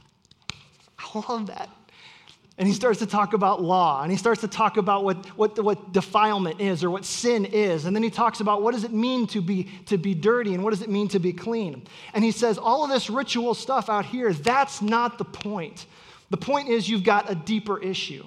I 1.00 1.24
love 1.30 1.48
that. 1.48 1.70
And 2.58 2.68
he 2.68 2.74
starts 2.74 3.00
to 3.00 3.08
talk 3.08 3.34
about 3.34 3.64
law, 3.64 4.04
and 4.04 4.12
he 4.12 4.18
starts 4.18 4.42
to 4.42 4.48
talk 4.48 4.78
about 4.78 5.04
what, 5.04 5.26
what, 5.38 5.58
what 5.64 5.92
defilement 5.92 6.62
is 6.62 6.84
or 6.84 6.92
what 6.92 7.04
sin 7.04 7.46
is. 7.46 7.86
And 7.86 7.96
then 7.96 8.04
he 8.04 8.12
talks 8.12 8.42
about 8.42 8.62
what 8.62 8.76
does 8.76 8.84
it 8.84 8.94
mean 8.94 9.26
to 9.28 9.42
be, 9.42 9.72
to 9.88 9.98
be 9.98 10.14
dirty 10.14 10.54
and 10.54 10.64
what 10.64 10.70
does 10.70 10.84
it 10.84 10.90
mean 10.90 11.08
to 11.10 11.20
be 11.20 11.34
clean. 11.34 11.84
And 12.14 12.24
he 12.24 12.30
says, 12.30 12.60
all 12.60 12.84
of 12.84 12.92
this 12.92 13.10
ritual 13.10 13.56
stuff 13.56 13.90
out 13.90 14.06
here, 14.06 14.32
that's 14.34 14.84
not 14.84 15.18
the 15.18 15.26
point. 15.26 15.88
The 16.30 16.38
point 16.38 16.70
is 16.70 16.88
you've 16.88 17.04
got 17.04 17.32
a 17.32 17.36
deeper 17.36 17.82
issue. 17.82 18.24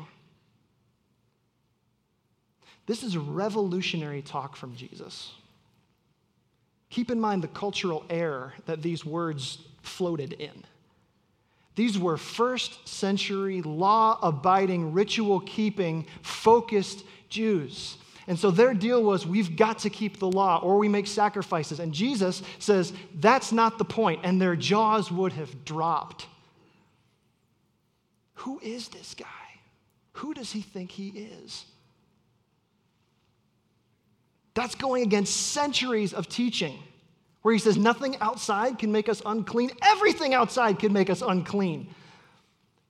This 2.86 3.02
is 3.02 3.16
revolutionary 3.16 4.22
talk 4.22 4.56
from 4.56 4.74
Jesus. 4.76 5.32
Keep 6.88 7.10
in 7.10 7.20
mind 7.20 7.42
the 7.42 7.48
cultural 7.48 8.04
air 8.08 8.54
that 8.66 8.80
these 8.80 9.04
words 9.04 9.58
floated 9.82 10.32
in. 10.34 10.64
These 11.74 11.98
were 11.98 12.16
first 12.16 12.88
century, 12.88 13.60
law 13.60 14.18
abiding, 14.22 14.92
ritual 14.92 15.40
keeping, 15.40 16.06
focused 16.22 17.04
Jews. 17.28 17.98
And 18.28 18.38
so 18.38 18.50
their 18.50 18.72
deal 18.72 19.02
was 19.02 19.26
we've 19.26 19.56
got 19.56 19.80
to 19.80 19.90
keep 19.90 20.18
the 20.18 20.30
law 20.30 20.58
or 20.62 20.78
we 20.78 20.88
make 20.88 21.06
sacrifices. 21.06 21.78
And 21.78 21.92
Jesus 21.92 22.42
says 22.58 22.92
that's 23.14 23.52
not 23.52 23.78
the 23.78 23.84
point, 23.84 24.20
and 24.24 24.40
their 24.40 24.56
jaws 24.56 25.12
would 25.12 25.32
have 25.34 25.64
dropped. 25.64 26.26
Who 28.34 28.58
is 28.60 28.88
this 28.88 29.14
guy? 29.14 29.26
Who 30.14 30.34
does 30.34 30.52
he 30.52 30.62
think 30.62 30.90
he 30.90 31.08
is? 31.08 31.66
That's 34.56 34.74
going 34.74 35.02
against 35.02 35.36
centuries 35.36 36.14
of 36.14 36.28
teaching 36.28 36.78
where 37.42 37.52
he 37.52 37.60
says 37.60 37.76
nothing 37.76 38.16
outside 38.20 38.78
can 38.78 38.90
make 38.90 39.08
us 39.08 39.22
unclean, 39.24 39.70
everything 39.82 40.34
outside 40.34 40.80
can 40.80 40.92
make 40.92 41.10
us 41.10 41.22
unclean. 41.22 41.86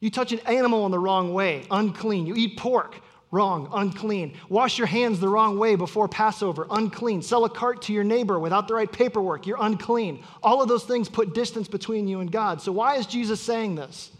You 0.00 0.08
touch 0.08 0.32
an 0.32 0.38
animal 0.46 0.86
in 0.86 0.92
the 0.92 0.98
wrong 0.98 1.34
way, 1.34 1.64
unclean. 1.70 2.24
You 2.24 2.36
eat 2.36 2.56
pork, 2.56 3.00
wrong, 3.32 3.68
unclean. 3.72 4.34
Wash 4.48 4.78
your 4.78 4.86
hands 4.86 5.18
the 5.18 5.28
wrong 5.28 5.58
way 5.58 5.74
before 5.74 6.06
Passover, 6.06 6.68
unclean. 6.70 7.20
Sell 7.20 7.44
a 7.44 7.50
cart 7.50 7.82
to 7.82 7.92
your 7.92 8.04
neighbor 8.04 8.38
without 8.38 8.68
the 8.68 8.74
right 8.74 8.90
paperwork, 8.90 9.44
you're 9.46 9.58
unclean. 9.60 10.22
All 10.44 10.62
of 10.62 10.68
those 10.68 10.84
things 10.84 11.08
put 11.08 11.34
distance 11.34 11.66
between 11.66 12.06
you 12.06 12.20
and 12.20 12.30
God. 12.30 12.62
So, 12.62 12.70
why 12.70 12.94
is 12.94 13.06
Jesus 13.06 13.40
saying 13.40 13.74
this? 13.74 14.12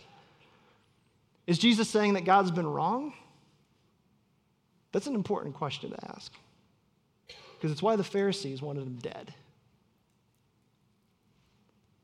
Is 1.47 1.59
Jesus 1.59 1.89
saying 1.89 2.15
that 2.15 2.25
God's 2.25 2.51
been 2.51 2.67
wrong? 2.67 3.13
That's 4.91 5.07
an 5.07 5.15
important 5.15 5.55
question 5.55 5.91
to 5.93 6.11
ask. 6.11 6.33
Because 7.67 7.79
it's 7.79 7.83
why 7.83 7.97
the 7.97 8.05
Pharisees 8.05 8.63
wanted 8.63 8.87
him 8.87 8.99
dead. 9.03 9.35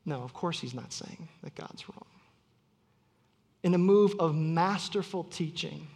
No, 0.03 0.21
of 0.21 0.33
course 0.33 0.59
he's 0.59 0.73
not 0.73 0.91
saying 0.91 1.29
that 1.41 1.55
God's 1.55 1.87
wrong. 1.87 2.05
In 3.63 3.73
a 3.73 3.77
move 3.77 4.13
of 4.19 4.35
masterful 4.35 5.23
teaching 5.23 5.87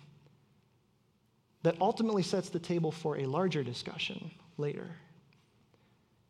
that 1.64 1.76
ultimately 1.82 2.24
sets 2.24 2.48
the 2.48 2.60
table 2.60 2.94
for 2.94 3.18
a 3.18 3.26
larger 3.26 3.62
discussion 3.62 4.32
later, 4.56 4.88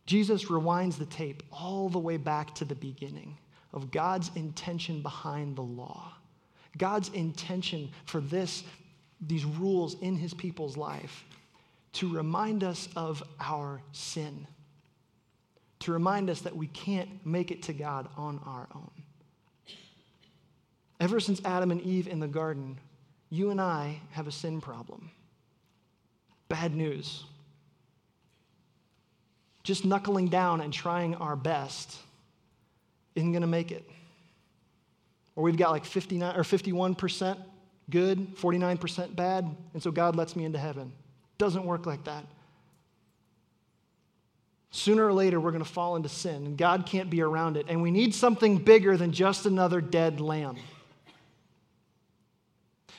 Jesus 0.08 0.46
rewinds 0.46 0.98
the 0.98 1.06
tape 1.06 1.44
all 1.52 1.90
the 1.90 2.00
way 2.00 2.18
back 2.18 2.56
to 2.56 2.66
the 2.66 2.74
beginning 2.74 3.38
of 3.72 3.92
God's 3.92 4.32
intention 4.34 5.04
behind 5.04 5.56
the 5.56 5.62
law. 5.62 6.12
God's 6.76 7.10
intention 7.10 7.92
for 8.06 8.20
this, 8.20 8.64
these 9.22 9.46
rules 9.46 9.96
in 10.02 10.16
his 10.16 10.34
people's 10.34 10.76
life 10.76 11.24
to 11.98 12.10
remind 12.10 12.64
us 12.64 12.90
of 12.96 13.22
our 13.40 13.82
sin 13.92 14.48
to 15.80 15.92
remind 15.92 16.30
us 16.30 16.42
that 16.42 16.56
we 16.56 16.68
can't 16.68 17.26
make 17.26 17.52
it 17.52 17.64
to 17.64 17.74
God 17.74 18.08
on 18.18 18.40
our 18.46 18.68
own. 18.74 18.92
Ever 21.00 21.20
since 21.20 21.42
Adam 21.46 21.72
and 21.72 21.82
Eve 21.82 22.08
in 22.08 22.20
the 22.20 22.28
garden, 22.28 22.78
you 23.30 23.52
and 23.52 23.62
I 23.62 24.00
have 24.12 24.28
a 24.28 24.32
sin 24.32 24.60
problem. 24.62 25.12
Bad 26.50 26.76
news. 26.76 27.24
Just 29.64 29.86
knuckling 29.86 30.30
down 30.30 30.62
and 30.62 30.74
trying 30.74 31.14
our 31.16 31.36
best 31.36 31.98
isn't 33.16 33.32
going 33.32 33.42
to 33.42 33.48
make 33.48 33.72
it. 33.72 33.88
Or 35.36 35.44
we've 35.44 35.58
got 35.58 35.72
like 35.72 35.86
59 35.86 36.36
or 36.36 36.44
51% 36.44 37.38
good, 37.90 38.36
49% 38.36 39.16
bad, 39.16 39.56
and 39.74 39.84
so 39.84 39.92
God 39.92 40.16
lets 40.16 40.36
me 40.36 40.46
into 40.46 40.58
heaven. 40.58 40.92
Doesn't 41.38 41.64
work 41.66 41.86
like 41.86 42.04
that. 42.06 42.26
Sooner 44.72 45.06
or 45.06 45.14
later, 45.14 45.40
we're 45.40 45.52
going 45.52 45.64
to 45.64 45.70
fall 45.70 45.96
into 45.96 46.10
sin, 46.10 46.46
and 46.46 46.58
God 46.58 46.86
can't 46.86 47.10
be 47.10 47.22
around 47.22 47.58
it. 47.58 47.66
And 47.70 47.82
we 47.82 47.90
need 47.90 48.14
something 48.14 48.58
bigger 48.58 48.98
than 48.98 49.12
just 49.12 49.46
another 49.46 49.82
dead 49.82 50.20
lamb. 50.20 50.58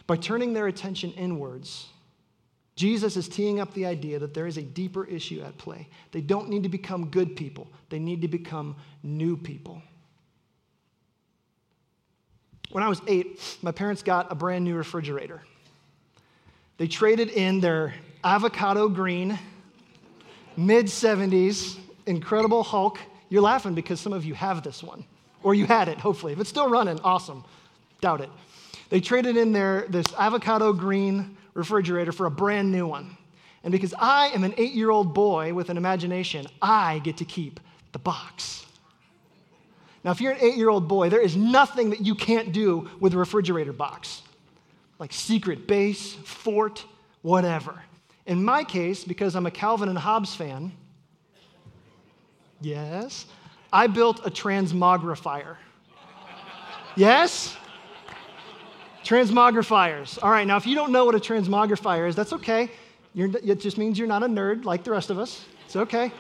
By 0.06 0.16
turning 0.16 0.54
their 0.54 0.66
attention 0.66 1.12
inwards, 1.12 1.86
Jesus 2.74 3.16
is 3.16 3.28
teeing 3.28 3.60
up 3.60 3.74
the 3.74 3.86
idea 3.86 4.18
that 4.18 4.34
there 4.34 4.46
is 4.46 4.56
a 4.56 4.62
deeper 4.62 5.04
issue 5.04 5.42
at 5.42 5.58
play. 5.58 5.88
They 6.12 6.20
don't 6.20 6.48
need 6.48 6.62
to 6.62 6.68
become 6.68 7.10
good 7.10 7.36
people, 7.36 7.68
they 7.90 7.98
need 7.98 8.22
to 8.22 8.28
become 8.28 8.76
new 9.02 9.36
people. 9.36 9.82
When 12.70 12.84
I 12.84 12.88
was 12.88 13.00
eight, 13.06 13.40
my 13.62 13.72
parents 13.72 14.02
got 14.02 14.30
a 14.30 14.34
brand 14.34 14.64
new 14.64 14.74
refrigerator. 14.74 15.42
They 16.76 16.86
traded 16.86 17.30
in 17.30 17.60
their 17.60 17.94
avocado 18.24 18.88
green 18.88 19.38
mid 20.56 20.86
70s, 20.86 21.78
Incredible 22.06 22.62
Hulk. 22.62 22.98
You're 23.28 23.42
laughing 23.42 23.74
because 23.74 24.00
some 24.00 24.12
of 24.12 24.24
you 24.24 24.34
have 24.34 24.62
this 24.62 24.82
one, 24.82 25.04
or 25.42 25.54
you 25.54 25.66
had 25.66 25.88
it, 25.88 25.98
hopefully. 25.98 26.32
If 26.32 26.40
it's 26.40 26.50
still 26.50 26.68
running, 26.68 26.98
awesome. 27.00 27.44
Doubt 28.00 28.20
it. 28.20 28.30
They 28.90 29.00
traded 29.00 29.36
in 29.36 29.52
their 29.52 29.86
this 29.88 30.06
avocado 30.18 30.72
green 30.72 31.36
refrigerator 31.54 32.12
for 32.12 32.26
a 32.26 32.30
brand 32.30 32.72
new 32.72 32.86
one. 32.86 33.16
And 33.64 33.72
because 33.72 33.92
I 33.98 34.28
am 34.28 34.44
an 34.44 34.54
eight 34.56 34.72
year 34.72 34.90
old 34.90 35.12
boy 35.14 35.52
with 35.52 35.68
an 35.68 35.76
imagination, 35.76 36.46
I 36.62 37.00
get 37.00 37.18
to 37.18 37.24
keep 37.24 37.60
the 37.92 37.98
box. 37.98 38.64
Now, 40.04 40.12
if 40.12 40.20
you're 40.20 40.32
an 40.32 40.38
eight 40.40 40.56
year 40.56 40.70
old 40.70 40.88
boy, 40.88 41.10
there 41.10 41.20
is 41.20 41.36
nothing 41.36 41.90
that 41.90 42.00
you 42.00 42.14
can't 42.14 42.52
do 42.52 42.88
with 43.00 43.14
a 43.14 43.18
refrigerator 43.18 43.72
box, 43.72 44.22
like 44.98 45.12
secret 45.12 45.66
base, 45.66 46.14
fort, 46.14 46.84
whatever. 47.22 47.82
In 48.28 48.44
my 48.44 48.62
case, 48.62 49.04
because 49.04 49.34
I'm 49.34 49.46
a 49.46 49.50
Calvin 49.50 49.88
and 49.88 49.96
Hobbes 49.96 50.34
fan, 50.36 50.70
yes, 52.60 53.24
I 53.72 53.86
built 53.86 54.20
a 54.26 54.30
transmogrifier. 54.30 55.56
yes? 56.94 57.56
Transmogrifiers. 59.02 60.22
All 60.22 60.30
right, 60.30 60.46
now 60.46 60.58
if 60.58 60.66
you 60.66 60.74
don't 60.74 60.92
know 60.92 61.06
what 61.06 61.14
a 61.14 61.18
transmogrifier 61.18 62.06
is, 62.06 62.14
that's 62.14 62.34
okay. 62.34 62.70
You're, 63.14 63.30
it 63.42 63.60
just 63.60 63.78
means 63.78 63.98
you're 63.98 64.06
not 64.06 64.22
a 64.22 64.28
nerd 64.28 64.66
like 64.66 64.84
the 64.84 64.90
rest 64.90 65.08
of 65.08 65.18
us. 65.18 65.46
It's 65.64 65.76
okay. 65.76 66.12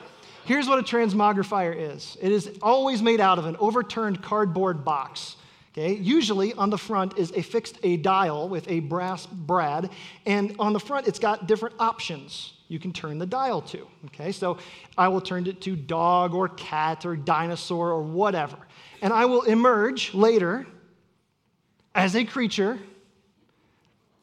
Here's 0.46 0.66
what 0.66 0.78
a 0.78 0.82
transmogrifier 0.82 1.76
is 1.76 2.16
it 2.22 2.32
is 2.32 2.50
always 2.62 3.02
made 3.02 3.20
out 3.20 3.38
of 3.38 3.44
an 3.44 3.56
overturned 3.60 4.22
cardboard 4.22 4.82
box. 4.82 5.36
Okay, 5.78 5.94
usually 5.94 6.52
on 6.54 6.70
the 6.70 6.78
front 6.78 7.16
is 7.16 7.30
a 7.36 7.42
fixed 7.42 7.78
a 7.84 7.98
dial 7.98 8.48
with 8.48 8.68
a 8.68 8.80
brass 8.80 9.26
brad, 9.26 9.90
and 10.26 10.56
on 10.58 10.72
the 10.72 10.80
front 10.80 11.06
it's 11.06 11.20
got 11.20 11.46
different 11.46 11.76
options 11.78 12.54
you 12.66 12.80
can 12.80 12.92
turn 12.92 13.18
the 13.18 13.26
dial 13.26 13.62
to. 13.62 13.86
Okay, 14.06 14.32
so 14.32 14.58
I 14.96 15.06
will 15.06 15.20
turn 15.20 15.46
it 15.46 15.60
to 15.62 15.76
dog 15.76 16.34
or 16.34 16.48
cat 16.48 17.06
or 17.06 17.14
dinosaur 17.14 17.90
or 17.90 18.02
whatever. 18.02 18.56
And 19.02 19.12
I 19.12 19.26
will 19.26 19.42
emerge 19.42 20.14
later 20.14 20.66
as 21.94 22.16
a 22.16 22.24
creature 22.24 22.80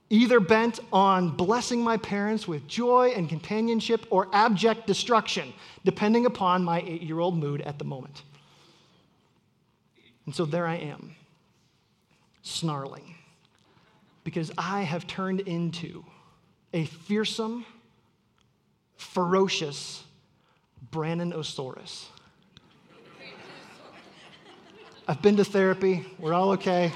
either 0.09 0.41
bent 0.41 0.81
on 0.91 1.29
blessing 1.29 1.81
my 1.81 1.95
parents 1.95 2.49
with 2.49 2.67
joy 2.67 3.13
and 3.15 3.29
companionship 3.29 4.05
or 4.09 4.27
abject 4.33 4.87
destruction, 4.87 5.53
depending 5.85 6.25
upon 6.25 6.65
my 6.65 6.81
eight 6.81 7.01
year 7.01 7.19
old 7.19 7.37
mood 7.37 7.61
at 7.61 7.79
the 7.79 7.85
moment. 7.85 8.23
And 10.25 10.35
so 10.35 10.43
there 10.43 10.67
I 10.67 10.75
am, 10.75 11.15
snarling, 12.45 13.15
because 14.23 14.51
I 14.55 14.83
have 14.83 15.07
turned 15.07 15.41
into 15.41 16.05
a 16.73 16.85
fearsome, 16.85 17.65
ferocious 18.97 20.03
Brannon-osaurus. 20.91 22.05
I've 25.07 25.21
been 25.21 25.37
to 25.37 25.43
therapy. 25.43 26.05
We're 26.19 26.33
all 26.33 26.51
okay. 26.51 26.91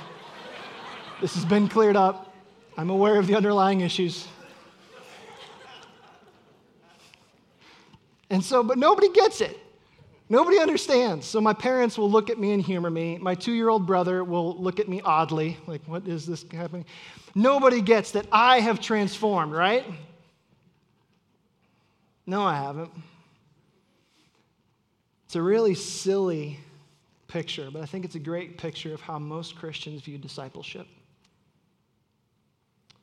This 1.20 1.34
has 1.34 1.46
been 1.46 1.68
cleared 1.68 1.96
up. 1.96 2.34
I'm 2.78 2.92
aware 2.92 3.18
of 3.18 3.26
the 3.28 3.36
underlying 3.36 3.82
issues. 3.82 4.28
And 8.30 8.44
so, 8.44 8.64
but 8.64 8.78
nobody 8.78 9.10
gets 9.10 9.42
it. 9.42 9.58
Nobody 10.32 10.60
understands. 10.60 11.26
So 11.26 11.42
my 11.42 11.54
parents 11.54 11.98
will 11.98 12.10
look 12.10 12.30
at 12.30 12.38
me 12.38 12.52
and 12.52 12.62
humor 12.62 12.92
me. 12.92 13.18
My 13.18 13.34
two 13.34 13.52
year 13.52 13.70
old 13.70 13.88
brother 13.88 14.24
will 14.24 14.56
look 14.58 14.80
at 14.80 14.88
me 14.88 15.02
oddly, 15.02 15.58
like, 15.66 15.82
what 15.88 16.08
is 16.08 16.28
this 16.28 16.46
happening? 16.52 16.86
Nobody 17.34 17.82
gets 17.82 18.12
that 18.12 18.28
I 18.32 18.60
have 18.60 18.80
transformed, 18.80 19.54
right? 19.54 19.86
No, 22.28 22.44
I 22.44 22.56
haven't. 22.56 22.92
It's 25.26 25.36
a 25.36 25.42
really 25.42 25.74
silly 25.74 26.60
picture, 27.28 27.70
but 27.72 27.82
I 27.82 27.86
think 27.88 28.06
it's 28.06 28.16
a 28.16 28.20
great 28.20 28.58
picture 28.58 28.94
of 28.94 29.02
how 29.02 29.18
most 29.18 29.56
Christians 29.56 30.02
view 30.02 30.20
discipleship. 30.20 30.88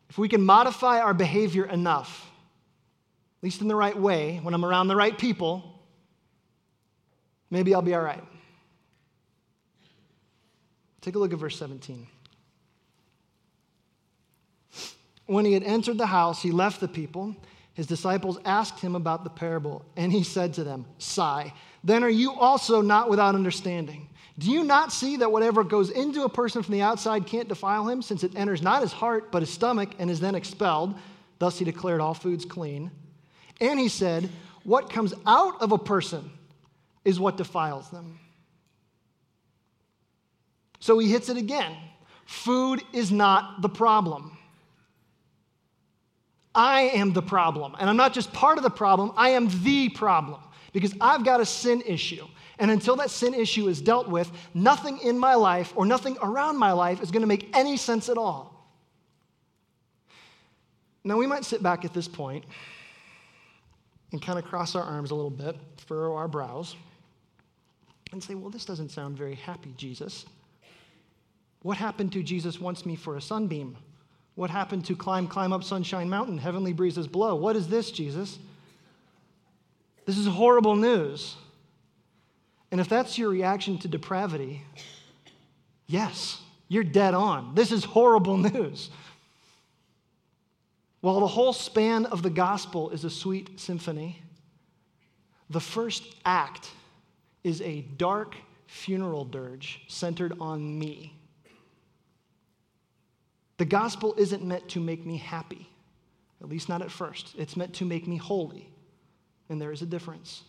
If 0.08 0.18
we 0.18 0.28
can 0.28 0.42
modify 0.42 1.00
our 1.00 1.14
behavior 1.14 1.66
enough, 1.66 2.30
at 3.40 3.44
least 3.44 3.62
in 3.62 3.68
the 3.68 3.74
right 3.74 3.96
way, 3.96 4.38
when 4.42 4.54
I'm 4.54 4.64
around 4.64 4.88
the 4.88 4.96
right 4.96 5.16
people, 5.16 5.75
maybe 7.50 7.74
I'll 7.74 7.82
be 7.82 7.94
all 7.94 8.02
right. 8.02 8.22
Take 11.00 11.14
a 11.14 11.18
look 11.18 11.32
at 11.32 11.38
verse 11.38 11.58
17. 11.58 12.06
When 15.26 15.44
he 15.44 15.52
had 15.52 15.62
entered 15.62 15.98
the 15.98 16.06
house, 16.06 16.42
he 16.42 16.50
left 16.50 16.80
the 16.80 16.88
people. 16.88 17.36
His 17.74 17.86
disciples 17.86 18.38
asked 18.44 18.80
him 18.80 18.94
about 18.94 19.22
the 19.22 19.30
parable, 19.30 19.84
and 19.96 20.10
he 20.10 20.22
said 20.22 20.54
to 20.54 20.64
them, 20.64 20.86
Sigh, 20.98 21.52
then 21.84 22.02
are 22.02 22.08
you 22.08 22.32
also 22.32 22.80
not 22.80 23.10
without 23.10 23.34
understanding? 23.34 24.08
Do 24.38 24.50
you 24.50 24.64
not 24.64 24.92
see 24.92 25.16
that 25.18 25.32
whatever 25.32 25.64
goes 25.64 25.90
into 25.90 26.24
a 26.24 26.28
person 26.28 26.62
from 26.62 26.72
the 26.72 26.82
outside 26.82 27.26
can't 27.26 27.48
defile 27.48 27.88
him, 27.88 28.02
since 28.02 28.24
it 28.24 28.36
enters 28.36 28.62
not 28.62 28.82
his 28.82 28.92
heart, 28.92 29.32
but 29.32 29.42
his 29.42 29.50
stomach, 29.50 29.90
and 29.98 30.10
is 30.10 30.20
then 30.20 30.34
expelled? 30.34 30.94
Thus 31.38 31.58
he 31.58 31.64
declared 31.64 32.00
all 32.00 32.14
foods 32.14 32.44
clean. 32.44 32.90
And 33.60 33.78
he 33.78 33.88
said, 33.88 34.28
What 34.64 34.90
comes 34.90 35.14
out 35.26 35.60
of 35.60 35.72
a 35.72 35.78
person 35.78 36.30
is 37.06 37.20
what 37.20 37.36
defiles 37.36 37.88
them. 37.88 38.18
So 40.80 40.98
he 40.98 41.08
hits 41.08 41.28
it 41.28 41.36
again. 41.36 41.72
Food 42.26 42.82
is 42.92 43.12
not 43.12 43.62
the 43.62 43.68
problem. 43.68 44.36
I 46.52 46.82
am 46.82 47.12
the 47.12 47.22
problem. 47.22 47.76
And 47.78 47.88
I'm 47.88 47.96
not 47.96 48.12
just 48.12 48.32
part 48.32 48.58
of 48.58 48.64
the 48.64 48.70
problem, 48.70 49.12
I 49.16 49.30
am 49.30 49.48
the 49.62 49.88
problem 49.90 50.40
because 50.72 50.92
I've 51.00 51.24
got 51.24 51.40
a 51.40 51.46
sin 51.46 51.80
issue. 51.86 52.26
And 52.58 52.70
until 52.70 52.96
that 52.96 53.10
sin 53.10 53.34
issue 53.34 53.68
is 53.68 53.80
dealt 53.80 54.08
with, 54.08 54.30
nothing 54.52 54.98
in 54.98 55.18
my 55.18 55.34
life 55.34 55.72
or 55.76 55.86
nothing 55.86 56.16
around 56.20 56.58
my 56.58 56.72
life 56.72 57.00
is 57.02 57.10
going 57.12 57.20
to 57.20 57.28
make 57.28 57.54
any 57.56 57.76
sense 57.76 58.08
at 58.08 58.18
all. 58.18 58.52
Now, 61.04 61.16
we 61.16 61.26
might 61.26 61.44
sit 61.44 61.62
back 61.62 61.84
at 61.84 61.94
this 61.94 62.08
point 62.08 62.44
and 64.10 64.20
kind 64.20 64.38
of 64.40 64.44
cross 64.44 64.74
our 64.74 64.82
arms 64.82 65.12
a 65.12 65.14
little 65.14 65.30
bit, 65.30 65.56
furrow 65.76 66.16
our 66.16 66.26
brows, 66.26 66.74
and 68.12 68.22
say, 68.22 68.34
Well, 68.34 68.50
this 68.50 68.64
doesn't 68.64 68.90
sound 68.90 69.16
very 69.16 69.34
happy, 69.34 69.74
Jesus. 69.76 70.26
What 71.62 71.76
happened 71.76 72.12
to 72.12 72.22
Jesus 72.22 72.60
wants 72.60 72.86
me 72.86 72.96
for 72.96 73.16
a 73.16 73.20
sunbeam? 73.20 73.76
What 74.36 74.50
happened 74.50 74.84
to 74.86 74.94
climb, 74.94 75.26
climb 75.26 75.52
up 75.52 75.64
Sunshine 75.64 76.08
Mountain? 76.08 76.38
Heavenly 76.38 76.72
breezes 76.72 77.08
blow. 77.08 77.34
What 77.34 77.56
is 77.56 77.68
this, 77.68 77.90
Jesus? 77.90 78.38
This 80.04 80.18
is 80.18 80.26
horrible 80.26 80.76
news. 80.76 81.34
And 82.70 82.80
if 82.80 82.88
that's 82.88 83.18
your 83.18 83.30
reaction 83.30 83.78
to 83.78 83.88
depravity, 83.88 84.62
yes, 85.86 86.40
you're 86.68 86.84
dead 86.84 87.14
on. 87.14 87.54
This 87.54 87.72
is 87.72 87.84
horrible 87.84 88.36
news. 88.36 88.90
While 91.00 91.20
the 91.20 91.26
whole 91.26 91.52
span 91.52 92.06
of 92.06 92.22
the 92.22 92.30
gospel 92.30 92.90
is 92.90 93.04
a 93.04 93.10
sweet 93.10 93.58
symphony, 93.58 94.22
the 95.48 95.60
first 95.60 96.02
act 96.24 96.70
is 97.46 97.62
a 97.62 97.82
dark 97.96 98.34
funeral 98.66 99.24
dirge 99.24 99.80
centered 99.86 100.32
on 100.40 100.76
me. 100.76 101.16
The 103.58 103.64
gospel 103.64 104.16
isn't 104.18 104.44
meant 104.44 104.68
to 104.70 104.80
make 104.80 105.06
me 105.06 105.16
happy, 105.16 105.68
at 106.42 106.48
least 106.48 106.68
not 106.68 106.82
at 106.82 106.90
first. 106.90 107.36
It's 107.38 107.56
meant 107.56 107.72
to 107.74 107.84
make 107.84 108.08
me 108.08 108.16
holy, 108.16 108.68
and 109.48 109.62
there 109.62 109.70
is 109.70 109.80
a 109.80 109.86
difference. 109.86 110.42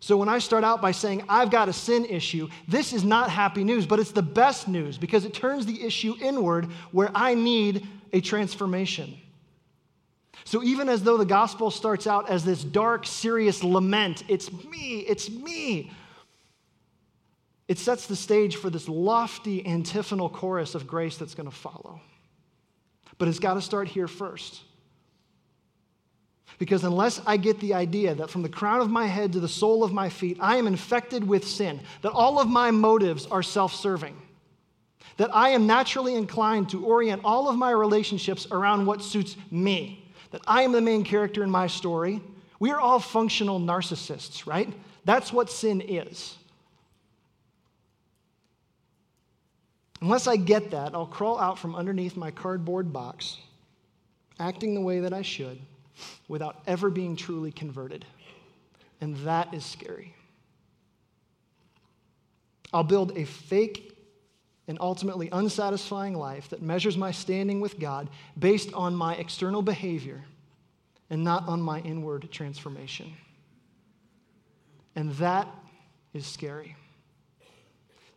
So 0.00 0.16
when 0.16 0.30
I 0.30 0.38
start 0.38 0.64
out 0.64 0.80
by 0.80 0.92
saying, 0.92 1.24
I've 1.28 1.50
got 1.50 1.68
a 1.68 1.72
sin 1.74 2.06
issue, 2.06 2.48
this 2.66 2.94
is 2.94 3.04
not 3.04 3.28
happy 3.28 3.62
news, 3.62 3.84
but 3.84 4.00
it's 4.00 4.12
the 4.12 4.22
best 4.22 4.66
news 4.66 4.96
because 4.96 5.26
it 5.26 5.34
turns 5.34 5.66
the 5.66 5.82
issue 5.82 6.14
inward 6.18 6.64
where 6.92 7.10
I 7.14 7.34
need 7.34 7.86
a 8.14 8.22
transformation. 8.22 9.18
So 10.44 10.62
even 10.62 10.88
as 10.88 11.02
though 11.02 11.16
the 11.16 11.24
gospel 11.24 11.70
starts 11.70 12.06
out 12.06 12.28
as 12.28 12.44
this 12.44 12.62
dark, 12.62 13.06
serious 13.06 13.64
lament, 13.64 14.24
it's 14.28 14.52
me, 14.52 15.00
it's 15.00 15.30
me, 15.30 15.90
it 17.66 17.78
sets 17.78 18.06
the 18.06 18.16
stage 18.16 18.56
for 18.56 18.68
this 18.68 18.88
lofty 18.88 19.64
antiphonal 19.66 20.28
chorus 20.28 20.74
of 20.74 20.86
grace 20.86 21.16
that's 21.16 21.34
going 21.34 21.48
to 21.48 21.54
follow. 21.54 22.00
But 23.16 23.28
it's 23.28 23.38
got 23.38 23.54
to 23.54 23.62
start 23.62 23.88
here 23.88 24.08
first. 24.08 24.60
Because 26.58 26.84
unless 26.84 27.20
I 27.26 27.36
get 27.36 27.58
the 27.60 27.74
idea 27.74 28.14
that 28.14 28.30
from 28.30 28.42
the 28.42 28.48
crown 28.48 28.80
of 28.80 28.90
my 28.90 29.06
head 29.06 29.32
to 29.32 29.40
the 29.40 29.48
sole 29.48 29.82
of 29.82 29.92
my 29.92 30.08
feet, 30.08 30.36
I 30.40 30.56
am 30.56 30.66
infected 30.66 31.26
with 31.26 31.46
sin, 31.46 31.80
that 32.02 32.12
all 32.12 32.38
of 32.38 32.48
my 32.48 32.70
motives 32.70 33.26
are 33.26 33.42
self 33.42 33.74
serving, 33.74 34.16
that 35.16 35.34
I 35.34 35.50
am 35.50 35.66
naturally 35.66 36.14
inclined 36.14 36.68
to 36.70 36.84
orient 36.84 37.22
all 37.24 37.48
of 37.48 37.56
my 37.56 37.70
relationships 37.70 38.46
around 38.50 38.86
what 38.86 39.02
suits 39.02 39.36
me, 39.50 40.03
that 40.34 40.42
I 40.48 40.62
am 40.62 40.72
the 40.72 40.80
main 40.80 41.04
character 41.04 41.44
in 41.44 41.50
my 41.50 41.68
story, 41.68 42.20
we 42.58 42.72
are 42.72 42.80
all 42.80 42.98
functional 42.98 43.60
narcissists, 43.60 44.48
right? 44.48 44.68
That's 45.04 45.32
what 45.32 45.48
sin 45.48 45.80
is. 45.80 46.34
Unless 50.00 50.26
I 50.26 50.34
get 50.34 50.72
that, 50.72 50.92
I'll 50.92 51.06
crawl 51.06 51.38
out 51.38 51.56
from 51.56 51.76
underneath 51.76 52.16
my 52.16 52.32
cardboard 52.32 52.92
box, 52.92 53.38
acting 54.40 54.74
the 54.74 54.80
way 54.80 54.98
that 54.98 55.12
I 55.12 55.22
should 55.22 55.60
without 56.26 56.62
ever 56.66 56.90
being 56.90 57.14
truly 57.14 57.52
converted. 57.52 58.04
And 59.00 59.16
that 59.18 59.54
is 59.54 59.64
scary. 59.64 60.16
I'll 62.72 62.82
build 62.82 63.16
a 63.16 63.24
fake 63.24 63.93
and 64.66 64.78
ultimately 64.80 65.28
unsatisfying 65.30 66.14
life 66.14 66.48
that 66.48 66.62
measures 66.62 66.96
my 66.96 67.10
standing 67.10 67.60
with 67.60 67.78
God 67.78 68.08
based 68.38 68.72
on 68.72 68.94
my 68.94 69.14
external 69.14 69.62
behavior 69.62 70.24
and 71.10 71.22
not 71.22 71.46
on 71.48 71.60
my 71.60 71.80
inward 71.80 72.28
transformation. 72.30 73.12
And 74.96 75.12
that 75.12 75.48
is 76.12 76.26
scary. 76.26 76.76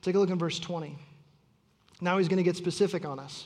Take 0.02 0.16
a 0.16 0.20
look 0.20 0.30
in 0.30 0.40
verse 0.40 0.60
20. 0.60 0.98
Now 2.00 2.18
he's 2.18 2.28
going 2.28 2.38
to 2.38 2.44
get 2.44 2.56
specific 2.56 3.06
on 3.06 3.20
us. 3.20 3.46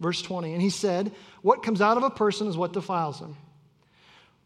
Verse 0.00 0.20
20, 0.20 0.52
and 0.52 0.60
he 0.60 0.68
said, 0.68 1.12
What 1.40 1.62
comes 1.62 1.80
out 1.80 1.96
of 1.96 2.02
a 2.02 2.10
person 2.10 2.48
is 2.48 2.56
what 2.56 2.72
defiles 2.72 3.18
him. 3.18 3.36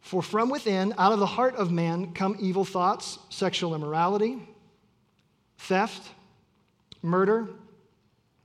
For 0.00 0.22
from 0.22 0.48
within, 0.48 0.94
out 0.96 1.12
of 1.12 1.18
the 1.18 1.26
heart 1.26 1.56
of 1.56 1.72
man, 1.72 2.12
come 2.12 2.36
evil 2.38 2.64
thoughts, 2.64 3.18
sexual 3.30 3.74
immorality, 3.74 4.38
theft, 5.58 6.08
murder, 7.02 7.48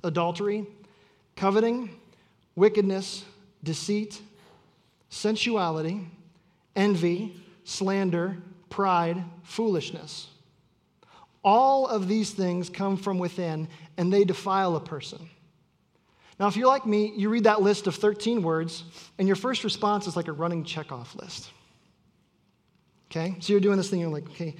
adultery, 0.06 0.66
coveting, 1.36 1.90
wickedness, 2.56 3.26
deceit, 3.64 4.22
sensuality, 5.10 6.08
envy, 6.76 7.36
slander, 7.64 8.38
pride, 8.70 9.24
foolishness. 9.44 10.28
All 11.44 11.88
of 11.88 12.08
these 12.08 12.32
things 12.32 12.70
come 12.70 12.98
from 12.98 13.20
within 13.20 13.68
and 13.98 14.12
they 14.12 14.24
defile 14.24 14.76
a 14.76 14.80
person. 14.80 15.30
Now, 16.40 16.48
if 16.48 16.58
you're 16.58 16.68
like 16.68 16.86
me, 16.86 17.14
you 17.16 17.30
read 17.30 17.46
that 17.46 17.62
list 17.62 17.88
of 17.88 17.96
13 17.96 18.44
words, 18.44 18.84
and 19.18 19.28
your 19.28 19.38
first 19.38 19.64
response 19.64 20.06
is 20.06 20.18
like 20.18 20.28
a 20.28 20.34
running 20.34 20.66
checkoff 20.66 21.16
list. 21.16 21.50
Okay? 23.10 23.38
So 23.40 23.54
you're 23.54 23.62
doing 23.62 23.78
this 23.78 23.90
thing, 23.90 24.02
you're 24.02 24.10
like, 24.10 24.28
okay, 24.32 24.56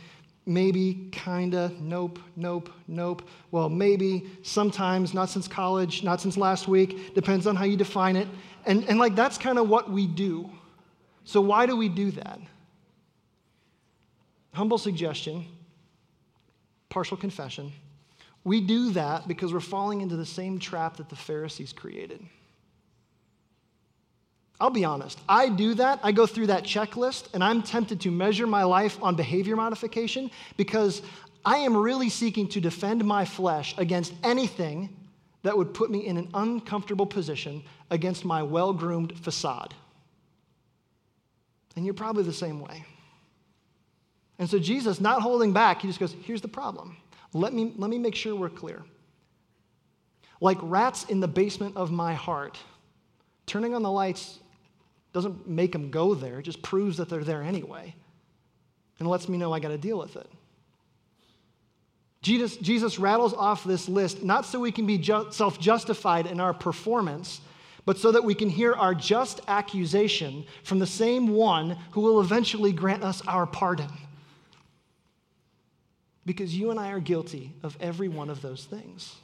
maybe, 0.46 1.10
kinda, 1.12 1.72
nope, 1.80 2.20
nope, 2.36 2.70
nope. 2.88 3.28
Well, 3.52 3.70
maybe, 3.70 4.30
sometimes, 4.44 5.14
not 5.14 5.30
since 5.30 5.48
college, 5.48 6.04
not 6.04 6.22
since 6.22 6.38
last 6.38 6.68
week, 6.68 7.16
depends 7.16 7.48
on 7.48 7.56
how 7.56 7.66
you 7.66 7.78
define 7.78 8.16
it. 8.16 8.28
And, 8.66 8.84
and 8.90 9.00
like, 9.00 9.16
that's 9.16 9.38
kind 9.38 9.58
of 9.58 9.70
what 9.70 9.90
we 9.90 10.08
do. 10.08 10.50
So, 11.24 11.42
why 11.42 11.66
do 11.66 11.76
we 11.76 11.90
do 11.90 12.12
that? 12.12 12.40
Humble 14.54 14.78
suggestion, 14.78 15.46
partial 16.90 17.18
confession. 17.18 17.72
We 18.44 18.62
do 18.62 18.92
that 18.92 19.28
because 19.28 19.52
we're 19.52 19.60
falling 19.60 20.02
into 20.02 20.16
the 20.16 20.26
same 20.26 20.60
trap 20.60 20.98
that 20.98 21.10
the 21.10 21.16
Pharisees 21.16 21.74
created. 21.74 22.24
I'll 24.60 24.70
be 24.70 24.86
honest, 24.86 25.20
I 25.28 25.50
do 25.50 25.74
that. 25.76 26.00
I 26.02 26.12
go 26.12 26.26
through 26.26 26.48
that 26.48 26.64
checklist 26.64 27.34
and 27.34 27.44
I'm 27.44 27.62
tempted 27.62 28.00
to 28.02 28.12
measure 28.12 28.48
my 28.48 28.64
life 28.64 28.98
on 29.02 29.16
behavior 29.16 29.56
modification 29.56 30.32
because 30.56 31.02
I 31.46 31.58
am 31.58 31.76
really 31.76 32.10
seeking 32.10 32.48
to 32.50 32.62
defend 32.62 33.04
my 33.04 33.26
flesh 33.26 33.76
against 33.78 34.14
anything 34.24 34.96
that 35.44 35.58
would 35.58 35.74
put 35.74 35.92
me 35.92 36.08
in 36.08 36.18
an 36.18 36.30
uncomfortable 36.34 37.06
position 37.06 37.64
against 37.92 38.26
my 38.26 38.42
well 38.44 38.74
groomed 38.74 39.18
facade. 39.20 39.74
And 41.76 41.86
you're 41.86 41.94
probably 41.94 42.24
the 42.24 42.34
same 42.34 42.62
way. 42.62 42.86
And 44.40 44.50
so 44.50 44.58
Jesus, 44.58 45.00
not 45.00 45.22
holding 45.22 45.54
back, 45.54 45.82
he 45.82 45.88
just 45.88 46.00
goes, 46.00 46.16
Here's 46.24 46.42
the 46.42 46.48
problem. 46.48 46.98
Let 47.34 47.54
me, 47.54 47.74
let 47.76 47.90
me 47.90 48.00
make 48.00 48.16
sure 48.16 48.36
we're 48.36 48.50
clear. 48.50 48.84
Like 50.40 50.58
rats 50.62 51.04
in 51.06 51.20
the 51.20 51.28
basement 51.28 51.76
of 51.76 51.92
my 51.92 52.14
heart, 52.14 52.58
turning 53.46 53.76
on 53.76 53.84
the 53.84 53.92
lights 53.92 54.40
doesn't 55.16 55.48
make 55.48 55.72
them 55.72 55.90
go 55.92 56.14
there, 56.14 56.40
it 56.40 56.44
just 56.44 56.62
proves 56.62 56.98
that 56.98 57.08
they're 57.08 57.24
there 57.24 57.42
anyway 57.42 57.96
and 59.00 59.10
lets 59.10 59.30
me 59.30 59.38
know 59.38 59.54
I 59.54 59.62
got 59.62 59.70
to 59.70 59.78
deal 59.78 59.98
with 59.98 60.18
it. 60.18 60.30
Jesus, 62.22 62.58
Jesus 62.58 63.00
rattles 63.00 63.34
off 63.34 63.64
this 63.64 63.88
list 63.88 64.24
not 64.24 64.46
so 64.46 64.60
we 64.60 64.74
can 64.74 64.86
be 64.86 64.98
ju- 64.98 65.28
self 65.30 65.58
justified 65.58 66.28
in 66.28 66.42
our 66.42 66.54
performance, 66.54 67.40
but 67.86 67.98
so 67.98 68.12
that 68.12 68.26
we 68.26 68.36
can 68.36 68.50
hear 68.50 68.74
our 68.74 68.94
just 68.94 69.40
accusation 69.48 70.44
from 70.64 70.80
the 70.80 70.88
same 70.88 71.30
one 71.30 71.78
who 71.92 72.02
will 72.02 72.20
eventually 72.20 72.74
grant 72.74 73.02
us 73.04 73.22
our 73.26 73.48
pardon. 73.48 73.92
Because 76.26 76.58
you 76.58 76.72
and 76.72 76.80
I 76.80 76.92
are 76.92 77.00
guilty 77.00 77.54
of 77.64 77.78
every 77.80 78.10
one 78.10 78.30
of 78.30 78.42
those 78.42 78.66
things. 78.66 79.16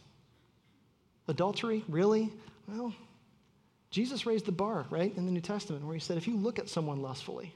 Adultery, 1.27 1.83
really? 1.89 2.31
Well, 2.65 2.93
Jesus 3.91 4.25
raised 4.25 4.45
the 4.45 4.51
bar, 4.53 4.85
right, 4.89 5.15
in 5.17 5.25
the 5.25 5.31
New 5.31 5.41
Testament, 5.41 5.85
where 5.85 5.93
he 5.93 5.99
said, 5.99 6.17
if 6.17 6.27
you 6.27 6.37
look 6.37 6.57
at 6.57 6.69
someone 6.69 7.01
lustfully, 7.01 7.53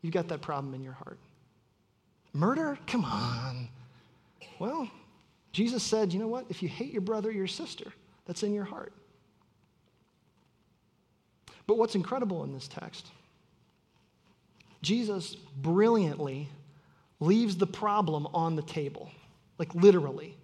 you've 0.00 0.14
got 0.14 0.28
that 0.28 0.40
problem 0.40 0.74
in 0.74 0.82
your 0.82 0.94
heart. 0.94 1.18
Murder? 2.32 2.78
Come 2.86 3.04
on. 3.04 3.68
Well, 4.58 4.90
Jesus 5.52 5.82
said, 5.82 6.12
you 6.12 6.18
know 6.18 6.26
what? 6.26 6.46
If 6.48 6.62
you 6.62 6.68
hate 6.68 6.92
your 6.92 7.02
brother 7.02 7.28
or 7.28 7.32
your 7.32 7.46
sister, 7.46 7.92
that's 8.26 8.42
in 8.42 8.54
your 8.54 8.64
heart. 8.64 8.92
But 11.66 11.78
what's 11.78 11.94
incredible 11.94 12.42
in 12.44 12.52
this 12.52 12.66
text, 12.66 13.06
Jesus 14.82 15.34
brilliantly 15.34 16.48
leaves 17.20 17.56
the 17.56 17.66
problem 17.66 18.26
on 18.34 18.56
the 18.56 18.62
table, 18.62 19.10
like 19.58 19.74
literally. 19.74 20.36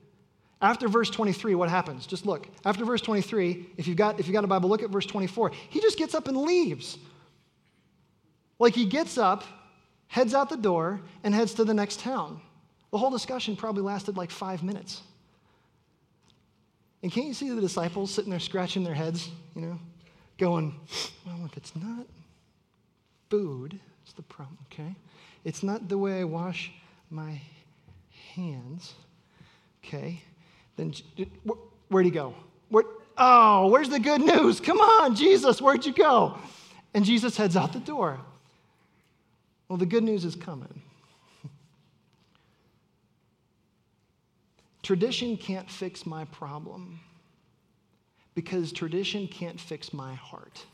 After 0.63 0.89
verse 0.89 1.09
23, 1.09 1.55
what 1.55 1.71
happens? 1.71 2.07
Just 2.07 2.27
look. 2.27 2.47
After 2.65 2.85
verse 2.85 3.01
23, 3.01 3.71
if 3.79 3.89
you've 3.89 3.97
got, 3.97 4.21
if 4.21 4.27
you've 4.27 4.35
got 4.35 4.45
a 4.45 4.49
Bible, 4.49 4.69
look 4.69 4.83
at 4.83 4.91
verse 4.91 5.07
24. 5.07 5.53
He 5.71 5.81
just 5.81 5.97
gets 5.97 6.15
up 6.15 6.29
and 6.29 6.37
leaves. 6.37 6.99
Like 8.59 8.75
he 8.75 8.85
gets 8.85 9.17
up, 9.17 9.45
heads 10.09 10.35
out 10.35 10.51
the 10.51 10.57
door, 10.57 11.01
and 11.25 11.35
heads 11.35 11.55
to 11.55 11.65
the 11.65 11.73
next 11.73 12.01
town. 12.01 12.41
The 12.91 12.99
whole 12.99 13.11
discussion 13.11 13.57
probably 13.57 13.83
lasted 13.83 14.17
like 14.17 14.31
five 14.31 14.63
minutes. 14.63 15.03
And 17.03 17.11
can't 17.11 17.27
you 17.27 17.35
see 17.35 17.49
the 17.49 17.61
disciples 17.61 18.13
sitting 18.13 18.31
there 18.31 18.41
scratching 18.41 18.85
their 18.85 18.95
heads, 18.95 19.31
you 19.55 19.63
know, 19.63 19.79
going, 20.37 20.79
well, 21.27 21.47
if 21.47 21.57
it's 21.57 21.75
not 21.75 22.07
food, 23.31 23.81
it's 24.03 24.13
the 24.13 24.23
problem, 24.23 24.59
okay? 24.71 24.95
It's 25.45 25.63
not 25.63 25.89
the 25.89 25.97
way 25.97 26.21
I 26.21 26.25
wash 26.25 26.71
my 27.09 27.41
hands. 28.35 28.95
Okay. 29.83 30.21
Then 30.77 30.95
where'd 31.89 32.07
he 32.07 32.11
go? 32.11 32.35
Where, 32.69 32.85
oh, 33.19 33.69
where's 33.69 33.89
the 33.89 34.01
good 34.01 34.21
news? 34.21 34.61
Come 34.61 34.79
on, 34.79 35.15
Jesus, 35.15 35.61
where'd 35.61 35.85
you 35.85 35.93
go? 35.93 36.39
And 36.95 37.05
Jesus 37.05 37.37
heads 37.37 37.57
out 37.57 37.73
the 37.73 37.81
door. 37.81 38.21
Well, 39.69 39.77
the 39.77 39.87
good 39.87 40.03
news 40.03 40.25
is 40.25 40.35
coming. 40.35 40.83
Tradition 44.83 45.37
can't 45.37 45.71
fix 45.71 46.05
my 46.07 46.25
problem 46.27 46.99
because 48.35 48.73
tradition 48.73 49.29
can't 49.29 49.61
fix 49.61 49.93
my 49.93 50.15
heart. 50.15 50.65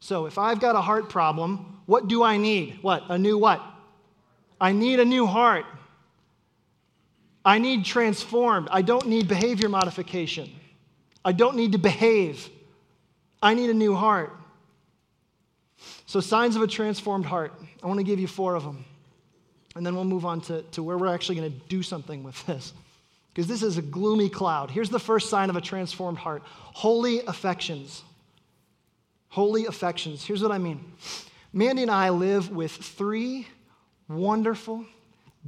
So 0.00 0.26
if 0.26 0.38
I've 0.38 0.60
got 0.60 0.74
a 0.74 0.80
heart 0.80 1.10
problem, 1.10 1.80
what 1.86 2.08
do 2.08 2.22
I 2.22 2.38
need? 2.38 2.78
What? 2.82 3.04
A 3.10 3.18
new 3.18 3.36
what? 3.36 3.62
I 4.60 4.72
need 4.72 5.00
a 5.00 5.04
new 5.04 5.26
heart. 5.26 5.66
I 7.44 7.58
need 7.58 7.84
transformed. 7.84 8.68
I 8.70 8.82
don't 8.82 9.06
need 9.06 9.28
behavior 9.28 9.68
modification. 9.68 10.50
I 11.24 11.32
don't 11.32 11.56
need 11.56 11.72
to 11.72 11.78
behave. 11.78 12.48
I 13.42 13.54
need 13.54 13.70
a 13.70 13.74
new 13.74 13.94
heart. 13.94 14.36
So, 16.06 16.20
signs 16.20 16.56
of 16.56 16.62
a 16.62 16.66
transformed 16.66 17.24
heart. 17.24 17.54
I 17.82 17.86
want 17.86 17.98
to 17.98 18.04
give 18.04 18.20
you 18.20 18.26
four 18.26 18.54
of 18.54 18.64
them. 18.64 18.84
And 19.76 19.86
then 19.86 19.94
we'll 19.94 20.04
move 20.04 20.26
on 20.26 20.40
to, 20.42 20.62
to 20.62 20.82
where 20.82 20.98
we're 20.98 21.14
actually 21.14 21.36
going 21.36 21.52
to 21.52 21.58
do 21.68 21.82
something 21.82 22.22
with 22.22 22.44
this. 22.46 22.72
Because 23.32 23.46
this 23.46 23.62
is 23.62 23.78
a 23.78 23.82
gloomy 23.82 24.28
cloud. 24.28 24.70
Here's 24.70 24.90
the 24.90 24.98
first 24.98 25.30
sign 25.30 25.50
of 25.50 25.56
a 25.56 25.60
transformed 25.60 26.18
heart 26.18 26.42
holy 26.44 27.20
affections 27.26 28.02
holy 29.30 29.66
affections. 29.66 30.24
Here's 30.24 30.42
what 30.42 30.52
I 30.52 30.58
mean 30.58 30.92
Mandy 31.52 31.82
and 31.82 31.90
I 31.90 32.10
live 32.10 32.50
with 32.50 32.72
three 32.72 33.46
wonderful, 34.08 34.84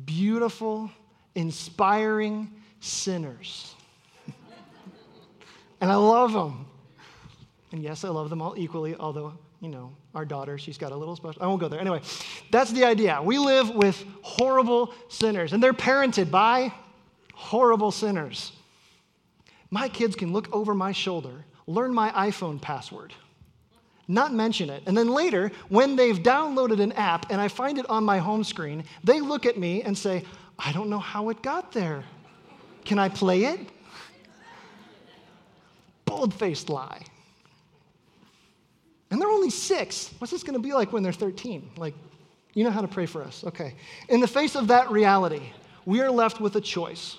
beautiful, 0.05 0.91
inspiring 1.35 2.51
sinners. 2.81 3.75
and 5.81 5.91
I 5.91 5.95
love 5.95 6.33
them. 6.33 6.67
And 7.73 7.83
yes, 7.83 8.05
I 8.05 8.09
love 8.09 8.31
them 8.31 8.43
all 8.43 8.55
equally, 8.57 8.95
although, 8.97 9.33
you 9.61 9.69
know, 9.69 9.93
our 10.15 10.25
daughter, 10.25 10.59
she's 10.59 10.77
got 10.77 10.93
a 10.93 10.97
little 10.97 11.17
special. 11.17 11.43
I 11.43 11.47
won't 11.47 11.61
go 11.61 11.69
there. 11.69 11.81
Anyway, 11.81 12.03
that's 12.51 12.71
the 12.73 12.85
idea. 12.85 13.21
We 13.23 13.39
live 13.39 13.71
with 13.71 14.05
horrible 14.21 14.93
sinners, 15.09 15.53
and 15.53 15.63
they're 15.63 15.73
parented 15.73 16.31
by 16.31 16.73
horrible 17.33 17.91
sinners. 17.91 18.53
My 19.71 19.89
kids 19.89 20.15
can 20.15 20.33
look 20.33 20.55
over 20.55 20.75
my 20.75 20.93
shoulder, 20.93 21.47
learn 21.67 21.95
my 21.95 22.11
iPhone 22.11 22.61
password 22.61 23.15
not 24.09 24.35
mention 24.35 24.69
it. 24.71 24.83
And 24.87 24.97
then 24.97 25.09
later, 25.09 25.51
when 25.69 25.97
they've 25.97 26.19
downloaded 26.19 26.81
an 26.81 26.93
app 26.93 27.31
and 27.31 27.41
I 27.41 27.49
find 27.49 27.79
it 27.79 27.89
on 27.89 28.05
my 28.05 28.19
home 28.19 28.45
screen, 28.45 28.85
they 29.03 29.21
look 29.21 29.47
at 29.47 29.57
me 29.57 29.83
and 29.83 29.97
say, 29.97 30.25
I 30.59 30.73
don't 30.73 30.89
know 30.89 30.99
how 30.99 31.29
it 31.31 31.43
got 31.43 31.73
there. 31.73 32.05
Can 32.85 32.99
I 32.99 33.09
play 33.09 33.45
it? 33.45 33.61
Bold 36.05 36.35
faced 36.35 36.69
lie. 36.69 37.03
And 39.11 39.21
they're 39.21 39.29
only 39.29 39.51
six. 39.51 40.11
What's 40.19 40.31
this 40.31 40.43
going 40.43 40.55
to 40.55 40.63
be 40.63 40.73
like 40.73 40.93
when 40.93 41.03
they're 41.03 41.13
13? 41.13 41.73
Like, 41.77 41.95
you 42.55 42.65
know 42.65 42.71
how 42.71 42.81
to 42.81 42.89
pray 42.89 43.07
for 43.07 43.23
us. 43.23 43.45
Okay. 43.45 43.75
In 44.09 44.21
the 44.21 44.29
face 44.29 44.55
of 44.55 44.69
that 44.69 44.91
reality, 44.91 45.43
we 45.85 46.01
are 46.01 46.11
left 46.11 46.41
with 46.41 46.57
a 46.57 46.61
choice 46.61 47.19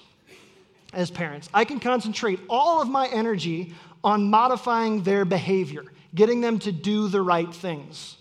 as 0.94 1.12
parents. 1.12 1.50
I 1.54 1.66
can 1.66 1.80
concentrate 1.80 2.40
all 2.50 2.82
of 2.82 2.90
my 2.90 3.08
energy 3.08 3.74
on 4.04 4.30
modifying 4.30 5.04
their 5.04 5.26
behavior 5.26 5.86
getting 6.16 6.42
them 6.42 6.60
to 6.60 6.72
do 6.72 7.08
the 7.08 7.22
right 7.22 7.54
things. 7.54 8.18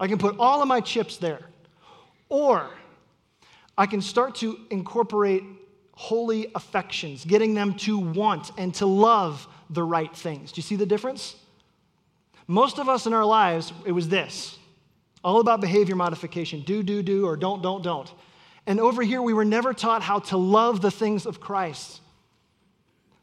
I 0.00 0.08
can 0.08 0.18
put 0.18 0.36
all 0.38 0.62
of 0.62 0.68
my 0.68 0.80
chips 0.80 1.16
there. 1.18 1.40
Or 2.28 2.70
I 3.76 3.86
can 3.86 4.00
start 4.00 4.36
to 4.36 4.58
incorporate 4.70 5.42
holy 5.92 6.50
affections, 6.54 7.24
getting 7.24 7.54
them 7.54 7.74
to 7.74 7.98
want 7.98 8.50
and 8.58 8.74
to 8.74 8.86
love 8.86 9.46
the 9.70 9.82
right 9.82 10.14
things. 10.14 10.52
Do 10.52 10.58
you 10.58 10.62
see 10.62 10.76
the 10.76 10.86
difference? 10.86 11.36
Most 12.46 12.78
of 12.78 12.88
us 12.88 13.06
in 13.06 13.14
our 13.14 13.24
lives, 13.24 13.72
it 13.86 13.92
was 13.92 14.08
this 14.08 14.58
all 15.24 15.40
about 15.40 15.60
behavior 15.60 15.96
modification 15.96 16.60
do, 16.60 16.82
do, 16.82 17.02
do, 17.02 17.26
or 17.26 17.36
don't, 17.36 17.62
don't, 17.62 17.82
don't. 17.82 18.12
And 18.66 18.78
over 18.78 19.02
here, 19.02 19.22
we 19.22 19.32
were 19.32 19.44
never 19.44 19.72
taught 19.72 20.02
how 20.02 20.18
to 20.20 20.36
love 20.36 20.82
the 20.82 20.90
things 20.90 21.26
of 21.26 21.40
Christ. 21.40 22.00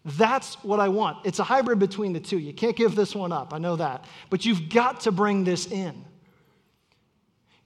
That's 0.04 0.56
what 0.64 0.80
I 0.80 0.90
want. 0.90 1.26
It's 1.26 1.38
a 1.38 1.44
hybrid 1.44 1.78
between 1.78 2.14
the 2.14 2.20
two. 2.20 2.40
You 2.40 2.54
can't 2.54 2.76
give 2.76 2.96
this 2.96 3.14
one 3.14 3.32
up. 3.32 3.54
I 3.54 3.60
know 3.60 3.76
that. 3.76 4.06
But 4.32 4.46
you've 4.46 4.70
got 4.70 5.02
to 5.02 5.12
bring 5.12 5.44
this 5.44 5.68
in. 5.68 6.04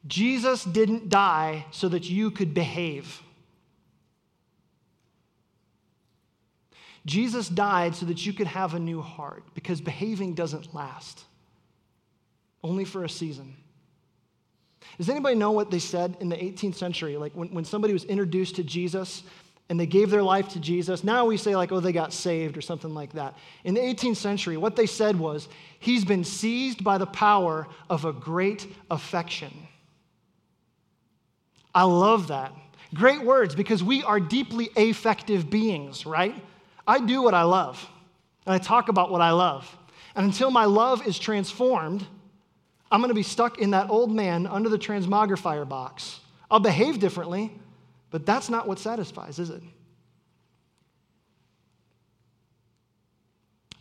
Jesus 0.07 0.63
didn't 0.63 1.09
die 1.09 1.65
so 1.71 1.89
that 1.89 2.09
you 2.09 2.31
could 2.31 2.53
behave. 2.53 3.21
Jesus 7.05 7.47
died 7.47 7.95
so 7.95 8.05
that 8.07 8.25
you 8.25 8.33
could 8.33 8.47
have 8.47 8.73
a 8.73 8.79
new 8.79 9.01
heart 9.01 9.43
because 9.53 9.79
behaving 9.79 10.33
doesn't 10.33 10.73
last, 10.73 11.23
only 12.63 12.85
for 12.85 13.03
a 13.03 13.09
season. 13.09 13.55
Does 14.97 15.09
anybody 15.09 15.35
know 15.35 15.51
what 15.51 15.71
they 15.71 15.79
said 15.79 16.17
in 16.19 16.29
the 16.29 16.35
18th 16.35 16.75
century? 16.75 17.17
Like 17.17 17.33
when, 17.33 17.49
when 17.49 17.65
somebody 17.65 17.93
was 17.93 18.05
introduced 18.05 18.55
to 18.55 18.63
Jesus 18.63 19.23
and 19.69 19.79
they 19.79 19.85
gave 19.85 20.09
their 20.09 20.23
life 20.23 20.49
to 20.49 20.59
Jesus, 20.59 21.03
now 21.03 21.25
we 21.25 21.37
say, 21.37 21.55
like, 21.55 21.71
oh, 21.71 21.79
they 21.79 21.91
got 21.91 22.13
saved 22.13 22.57
or 22.57 22.61
something 22.61 22.93
like 22.93 23.13
that. 23.13 23.35
In 23.63 23.73
the 23.73 23.81
18th 23.81 24.17
century, 24.17 24.57
what 24.57 24.75
they 24.75 24.85
said 24.85 25.17
was, 25.17 25.47
he's 25.79 26.05
been 26.05 26.23
seized 26.23 26.83
by 26.83 26.97
the 26.97 27.07
power 27.07 27.67
of 27.89 28.05
a 28.05 28.13
great 28.13 28.67
affection. 28.89 29.51
I 31.75 31.83
love 31.83 32.29
that. 32.29 32.53
Great 32.93 33.21
words 33.21 33.53
because 33.53 33.83
we 33.83 34.01
are 34.03 34.19
deeply 34.19 34.69
affective 34.77 35.49
beings, 35.49 36.05
right? 36.05 36.33
I 36.87 36.99
do 36.99 37.21
what 37.21 37.33
I 37.33 37.43
love, 37.43 37.85
and 38.45 38.55
I 38.55 38.57
talk 38.57 38.87
about 38.87 39.11
what 39.11 39.21
I 39.21 39.31
love. 39.31 39.69
And 40.15 40.25
until 40.25 40.49
my 40.49 40.63
love 40.63 41.05
is 41.05 41.19
transformed, 41.19 42.07
I'm 42.89 43.01
going 43.01 43.09
to 43.09 43.15
be 43.15 43.23
stuck 43.23 43.59
in 43.59 43.71
that 43.71 43.89
old 43.89 44.11
man 44.11 44.47
under 44.47 44.69
the 44.69 44.77
transmogrifier 44.77 45.67
box. 45.67 46.21
I'll 46.49 46.61
behave 46.61 46.99
differently, 46.99 47.51
but 48.11 48.25
that's 48.25 48.49
not 48.49 48.67
what 48.67 48.79
satisfies, 48.79 49.39
is 49.39 49.49
it? 49.49 49.61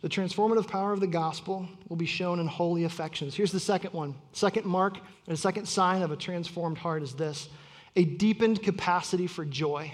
The 0.01 0.09
transformative 0.09 0.67
power 0.67 0.91
of 0.91 0.99
the 0.99 1.07
gospel 1.07 1.67
will 1.87 1.95
be 1.95 2.05
shown 2.05 2.39
in 2.39 2.47
holy 2.47 2.83
affections. 2.83 3.33
Here's 3.33 3.51
the 3.51 3.59
second 3.59 3.93
one. 3.93 4.13
Second 4.33 4.65
mark, 4.65 4.97
and 4.97 5.33
a 5.33 5.37
second 5.37 5.67
sign 5.67 6.01
of 6.01 6.11
a 6.11 6.15
transformed 6.15 6.77
heart 6.77 7.01
is 7.01 7.13
this 7.13 7.47
a 7.95 8.03
deepened 8.03 8.61
capacity 8.61 9.27
for 9.27 9.45
joy. 9.45 9.93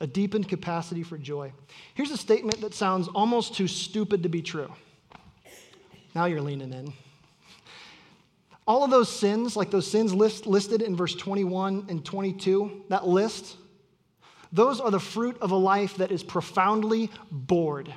A 0.00 0.06
deepened 0.06 0.48
capacity 0.48 1.02
for 1.02 1.18
joy. 1.18 1.52
Here's 1.94 2.10
a 2.10 2.16
statement 2.16 2.60
that 2.62 2.74
sounds 2.74 3.08
almost 3.08 3.54
too 3.54 3.68
stupid 3.68 4.22
to 4.22 4.28
be 4.28 4.42
true. 4.42 4.72
Now 6.14 6.24
you're 6.24 6.40
leaning 6.40 6.72
in. 6.72 6.92
All 8.66 8.84
of 8.84 8.90
those 8.90 9.08
sins, 9.08 9.56
like 9.56 9.70
those 9.70 9.90
sins 9.90 10.14
list, 10.14 10.46
listed 10.46 10.80
in 10.80 10.96
verse 10.96 11.14
21 11.14 11.86
and 11.88 12.04
22, 12.04 12.84
that 12.88 13.06
list, 13.06 13.56
those 14.52 14.80
are 14.80 14.90
the 14.90 15.00
fruit 15.00 15.36
of 15.40 15.50
a 15.50 15.56
life 15.56 15.96
that 15.96 16.10
is 16.10 16.22
profoundly 16.22 17.10
bored. 17.30 17.92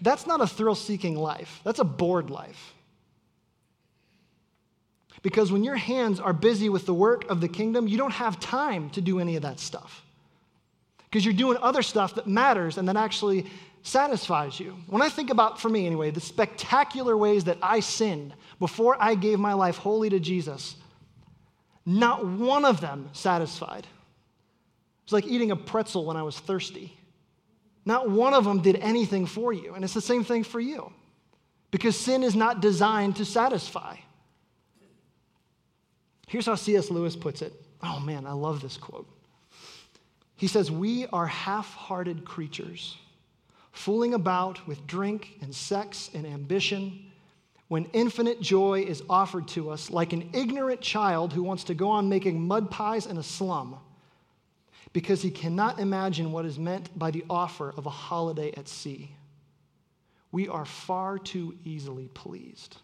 That's 0.00 0.26
not 0.26 0.40
a 0.40 0.46
thrill 0.46 0.74
seeking 0.74 1.16
life, 1.16 1.60
that's 1.64 1.78
a 1.78 1.84
bored 1.84 2.30
life. 2.30 2.74
Because 5.22 5.50
when 5.50 5.64
your 5.64 5.76
hands 5.76 6.20
are 6.20 6.32
busy 6.32 6.68
with 6.68 6.86
the 6.86 6.94
work 6.94 7.28
of 7.30 7.40
the 7.40 7.48
kingdom, 7.48 7.88
you 7.88 7.98
don't 7.98 8.12
have 8.12 8.38
time 8.38 8.90
to 8.90 9.00
do 9.00 9.20
any 9.20 9.36
of 9.36 9.42
that 9.42 9.58
stuff. 9.58 10.04
Because 11.04 11.24
you're 11.24 11.34
doing 11.34 11.58
other 11.60 11.82
stuff 11.82 12.14
that 12.16 12.26
matters 12.26 12.78
and 12.78 12.88
that 12.88 12.96
actually 12.96 13.46
satisfies 13.82 14.60
you. 14.60 14.76
When 14.86 15.02
I 15.02 15.08
think 15.08 15.30
about, 15.30 15.60
for 15.60 15.68
me 15.68 15.86
anyway, 15.86 16.10
the 16.10 16.20
spectacular 16.20 17.16
ways 17.16 17.44
that 17.44 17.58
I 17.62 17.80
sinned 17.80 18.34
before 18.58 18.96
I 19.00 19.14
gave 19.14 19.38
my 19.38 19.54
life 19.54 19.76
wholly 19.76 20.10
to 20.10 20.20
Jesus, 20.20 20.76
not 21.86 22.26
one 22.26 22.64
of 22.64 22.80
them 22.80 23.08
satisfied. 23.12 23.86
It's 25.04 25.12
like 25.12 25.26
eating 25.26 25.50
a 25.50 25.56
pretzel 25.56 26.04
when 26.04 26.18
I 26.18 26.22
was 26.22 26.38
thirsty. 26.38 26.94
Not 27.86 28.10
one 28.10 28.34
of 28.34 28.44
them 28.44 28.60
did 28.60 28.76
anything 28.76 29.24
for 29.24 29.54
you. 29.54 29.74
And 29.74 29.82
it's 29.82 29.94
the 29.94 30.02
same 30.02 30.22
thing 30.22 30.44
for 30.44 30.60
you. 30.60 30.92
Because 31.70 31.98
sin 31.98 32.22
is 32.22 32.34
not 32.34 32.60
designed 32.60 33.16
to 33.16 33.24
satisfy. 33.24 33.96
Here's 36.28 36.46
how 36.46 36.54
C.S. 36.54 36.90
Lewis 36.90 37.16
puts 37.16 37.42
it. 37.42 37.52
Oh 37.82 37.98
man, 38.00 38.26
I 38.26 38.32
love 38.32 38.60
this 38.60 38.76
quote. 38.76 39.08
He 40.36 40.46
says, 40.46 40.70
We 40.70 41.06
are 41.06 41.26
half 41.26 41.74
hearted 41.74 42.24
creatures, 42.24 42.96
fooling 43.72 44.14
about 44.14 44.64
with 44.68 44.86
drink 44.86 45.38
and 45.40 45.54
sex 45.54 46.10
and 46.14 46.26
ambition, 46.26 47.10
when 47.68 47.86
infinite 47.92 48.40
joy 48.40 48.84
is 48.86 49.02
offered 49.08 49.48
to 49.48 49.70
us, 49.70 49.90
like 49.90 50.12
an 50.12 50.30
ignorant 50.32 50.80
child 50.80 51.32
who 51.32 51.42
wants 51.42 51.64
to 51.64 51.74
go 51.74 51.88
on 51.88 52.08
making 52.08 52.40
mud 52.40 52.70
pies 52.70 53.06
in 53.06 53.18
a 53.18 53.22
slum 53.22 53.78
because 54.92 55.22
he 55.22 55.30
cannot 55.30 55.78
imagine 55.78 56.32
what 56.32 56.44
is 56.44 56.58
meant 56.58 56.96
by 56.98 57.10
the 57.10 57.24
offer 57.28 57.74
of 57.76 57.86
a 57.86 57.90
holiday 57.90 58.52
at 58.56 58.68
sea. 58.68 59.10
We 60.32 60.48
are 60.48 60.64
far 60.64 61.18
too 61.18 61.56
easily 61.64 62.08
pleased. 62.08 62.76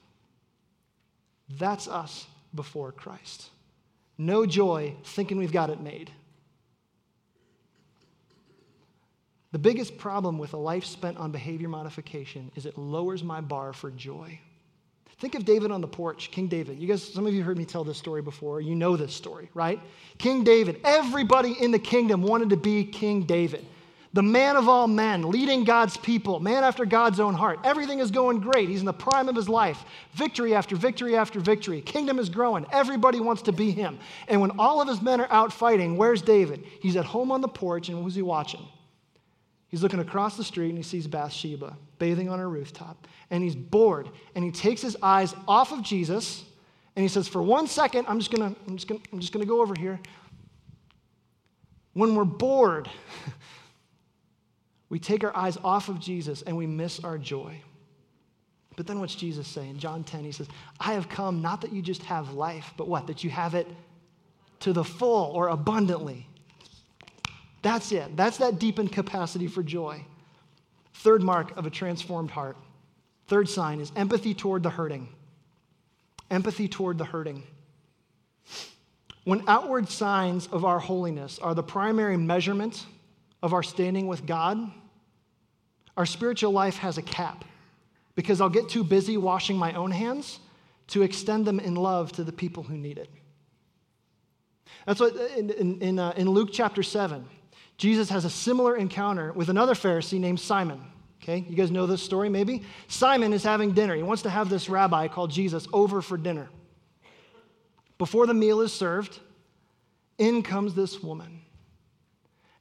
That's 1.59 1.89
us 1.89 2.27
before 2.55 2.93
Christ. 2.93 3.51
No 4.17 4.47
joy 4.47 4.95
thinking 5.05 5.39
we've 5.39 5.53
got 5.53 5.71
it 5.71 5.81
made. 5.81 6.11
The 9.53 9.59
biggest 9.59 9.99
problem 9.99 10.39
with 10.39 10.53
a 10.53 10.57
life 10.57 10.85
spent 10.85 11.17
on 11.17 11.31
behavior 11.31 11.69
modification 11.69 12.51
is 12.57 12.67
it 12.67 12.77
lowers 12.77 13.23
my 13.23 13.41
bar 13.41 13.73
for 13.73 13.91
joy. 13.91 14.39
Think 15.19 15.37
of 15.37 15.45
David 15.45 15.71
on 15.71 15.81
the 15.81 15.87
porch, 15.87 16.31
King 16.33 16.49
David. 16.49 16.79
You 16.81 16.89
guys, 16.89 17.03
some 17.03 17.27
of 17.27 17.33
you 17.33 17.45
heard 17.45 17.57
me 17.57 17.65
tell 17.65 17.85
this 17.85 17.97
story 17.97 18.21
before. 18.21 18.61
You 18.61 18.75
know 18.75 18.97
this 18.97 19.15
story, 19.15 19.49
right? 19.55 19.81
King 20.19 20.43
David. 20.43 20.81
Everybody 20.83 21.53
in 21.53 21.71
the 21.71 21.79
kingdom 21.79 22.23
wanted 22.23 22.51
to 22.51 22.57
be 22.57 22.85
King 22.85 23.23
David 23.23 23.65
the 24.15 24.23
man 24.23 24.57
of 24.57 24.69
all 24.69 24.87
men, 24.87 25.29
leading 25.29 25.65
God's 25.65 25.97
people, 25.97 26.39
man 26.39 26.63
after 26.63 26.87
God's 26.87 27.19
own 27.19 27.35
heart. 27.35 27.59
Everything 27.65 27.99
is 27.99 28.13
going 28.13 28.39
great. 28.39 28.69
He's 28.69 28.79
in 28.79 28.87
the 28.87 28.93
prime 28.93 29.29
of 29.29 29.35
his 29.35 29.49
life. 29.49 29.85
Victory 30.13 30.55
after 30.55 30.77
victory 30.77 31.17
after 31.17 31.41
victory. 31.41 31.83
Kingdom 31.83 32.21
is 32.21 32.29
growing. 32.29 32.65
Everybody 32.71 33.19
wants 33.19 33.43
to 33.43 33.53
be 33.53 33.73
him. 33.73 33.99
And 34.29 34.41
when 34.41 34.53
all 34.53 34.81
of 34.81 34.87
his 34.87 35.03
men 35.03 35.21
are 35.21 35.27
out 35.31 35.53
fighting, 35.53 35.97
where's 35.97 36.23
David? 36.23 36.65
He's 36.81 36.95
at 36.95 37.05
home 37.05 37.33
on 37.33 37.41
the 37.41 37.49
porch, 37.49 37.89
and 37.89 38.01
who's 38.03 38.15
he 38.15 38.23
watching? 38.23 38.65
He's 39.67 39.83
looking 39.83 39.99
across 39.99 40.37
the 40.37 40.45
street 40.45 40.69
and 40.69 40.79
he 40.79 40.85
sees 40.85 41.09
Bathsheba 41.09 41.77
bathing 41.99 42.29
on 42.29 42.39
her 42.39 42.49
rooftop. 42.49 43.09
And 43.31 43.43
he's 43.43 43.57
bored. 43.57 44.09
And 44.37 44.45
he 44.45 44.53
takes 44.53 44.81
his 44.81 44.97
eyes 45.03 45.35
off 45.49 45.73
of 45.73 45.83
Jesus 45.83 46.45
and 46.95 47.03
he 47.03 47.09
says, 47.09 47.27
For 47.27 47.43
one 47.43 47.67
second, 47.67 48.07
I'm 48.07 48.21
just 48.21 48.31
gonna, 48.31 48.55
I'm 48.69 48.77
just 48.77 48.87
gonna, 48.87 49.01
I'm 49.13 49.19
just 49.19 49.33
gonna 49.33 49.47
go 49.47 49.61
over 49.61 49.75
here. 49.77 49.99
When 51.95 52.15
we're 52.15 52.25
bored, 52.25 52.89
we 54.95 55.01
take 55.01 55.25
our 55.25 55.37
eyes 55.37 55.59
off 55.65 55.89
of 55.89 55.99
Jesus 55.99 56.43
and 56.43 56.57
we 56.57 56.69
miss 56.69 57.01
our 57.01 57.19
joy. 57.19 57.61
But 58.77 58.87
then 58.87 59.01
what's 59.01 59.17
Jesus 59.17 59.49
saying? 59.49 59.71
In 59.71 59.79
John 59.81 60.05
10, 60.05 60.23
he 60.23 60.31
says, 60.31 60.47
I 60.79 60.93
have 60.93 61.09
come 61.09 61.43
not 61.43 61.63
that 61.63 61.73
you 61.73 61.83
just 61.83 62.05
have 62.05 62.35
life, 62.35 62.73
but 62.77 62.87
what? 62.87 63.09
That 63.09 63.25
you 63.25 63.31
have 63.31 63.57
it 63.57 63.67
to 64.61 64.73
the 64.73 64.85
full 64.85 65.33
or 65.35 65.49
abundantly. 65.49 66.29
That's 67.63 67.91
it. 67.91 68.17
That's 68.17 68.37
that 68.37 68.61
deepened 68.61 68.93
capacity 68.93 69.49
for 69.49 69.65
joy. 69.65 70.05
Third 70.93 71.25
mark 71.25 71.57
of 71.57 71.67
a 71.67 71.71
transformed 71.71 72.31
heart. 72.31 72.57
Third 73.27 73.49
sign 73.49 73.81
is 73.81 73.91
empathy 73.97 74.33
toward 74.33 74.63
the 74.63 74.71
hurting. 74.71 75.09
Empathy 76.31 76.69
toward 76.69 76.99
the 76.99 77.05
hurting. 77.05 77.43
When 79.25 79.43
outward 79.49 79.89
signs 79.89 80.47
of 80.47 80.65
our 80.65 80.79
holiness 80.79 81.41
are 81.41 81.57
the 81.57 81.65
primary 81.65 82.17
measurement 82.17 82.87
of 83.43 83.53
our 83.53 83.65
standing 83.65 84.07
with 84.07 84.25
God, 84.25 84.71
our 85.97 86.07
spiritual 86.07 86.53
life 86.53 86.77
has 86.79 86.99
a 86.99 87.03
cap 87.03 87.45
because 88.15 88.41
I'll 88.41 88.49
get 88.49 88.69
too 88.69 88.85
busy 88.85 89.17
washing 89.17 89.57
my 89.57 89.73
own 89.75 89.91
hands 89.91 90.41
to 90.89 91.03
extend 91.03 91.47
them 91.47 91.61
in 91.61 91.75
love 91.75 92.13
to 92.13 92.25
the 92.25 92.33
people 92.33 92.63
who 92.63 92.77
need 92.77 92.99
it. 92.99 93.11
That's 94.87 95.01
what 95.01 95.15
in, 95.37 95.51
in, 95.51 95.81
in, 95.81 95.99
uh, 95.99 96.13
in 96.17 96.29
Luke 96.29 96.51
chapter 96.53 96.83
7, 96.83 97.25
Jesus 97.79 98.09
has 98.11 98.25
a 98.25 98.31
similar 98.31 98.77
encounter 98.77 99.33
with 99.33 99.49
another 99.49 99.75
Pharisee 99.75 100.21
named 100.21 100.41
Simon. 100.41 100.81
Okay, 101.23 101.45
you 101.49 101.57
guys 101.57 101.71
know 101.71 101.87
this 101.87 102.03
story 102.03 102.29
maybe? 102.29 102.63
Simon 102.87 103.33
is 103.33 103.43
having 103.43 103.73
dinner. 103.73 103.95
He 103.95 104.03
wants 104.03 104.23
to 104.23 104.31
have 104.31 104.51
this 104.51 104.69
rabbi 104.69 105.09
called 105.09 105.31
Jesus 105.31 105.67
over 105.73 106.03
for 106.03 106.19
dinner. 106.19 106.51
Before 107.97 108.27
the 108.27 108.35
meal 108.35 108.61
is 108.61 108.73
served, 108.73 109.21
in 110.19 110.43
comes 110.43 110.75
this 110.75 111.03
woman, 111.03 111.41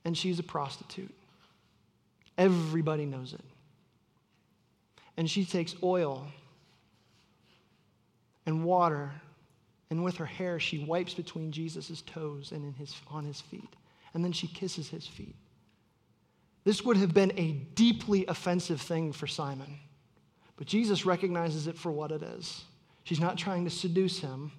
and 0.06 0.18
she's 0.18 0.40
a 0.40 0.44
prostitute. 0.44 1.14
Everybody 2.38 3.06
knows 3.06 3.34
it. 3.34 3.46
And 5.18 5.30
she 5.30 5.46
takes 5.46 5.76
oil 5.84 6.28
and 8.46 8.64
water, 8.64 9.12
and 9.90 10.04
with 10.04 10.18
her 10.18 10.26
hair, 10.26 10.60
she 10.60 10.80
wipes 10.80 11.14
between 11.14 11.52
Jesus' 11.52 12.02
toes 12.02 12.52
and 12.52 12.66
in 12.66 12.74
his, 12.74 12.96
on 13.10 13.26
his 13.26 13.40
feet. 13.40 13.76
And 14.14 14.24
then 14.24 14.32
she 14.32 14.48
kisses 14.48 14.90
his 14.90 15.08
feet. 15.08 15.36
This 16.64 16.84
would 16.84 16.98
have 16.98 17.14
been 17.14 17.32
a 17.38 17.52
deeply 17.76 18.26
offensive 18.28 18.82
thing 18.82 19.12
for 19.12 19.28
Simon. 19.28 19.80
But 20.56 20.68
Jesus 20.68 21.06
recognizes 21.06 21.68
it 21.68 21.78
for 21.78 21.92
what 21.92 22.12
it 22.12 22.24
is. 22.24 22.64
She's 23.04 23.20
not 23.20 23.38
trying 23.38 23.66
to 23.66 23.70
seduce 23.70 24.20
him, 24.20 24.52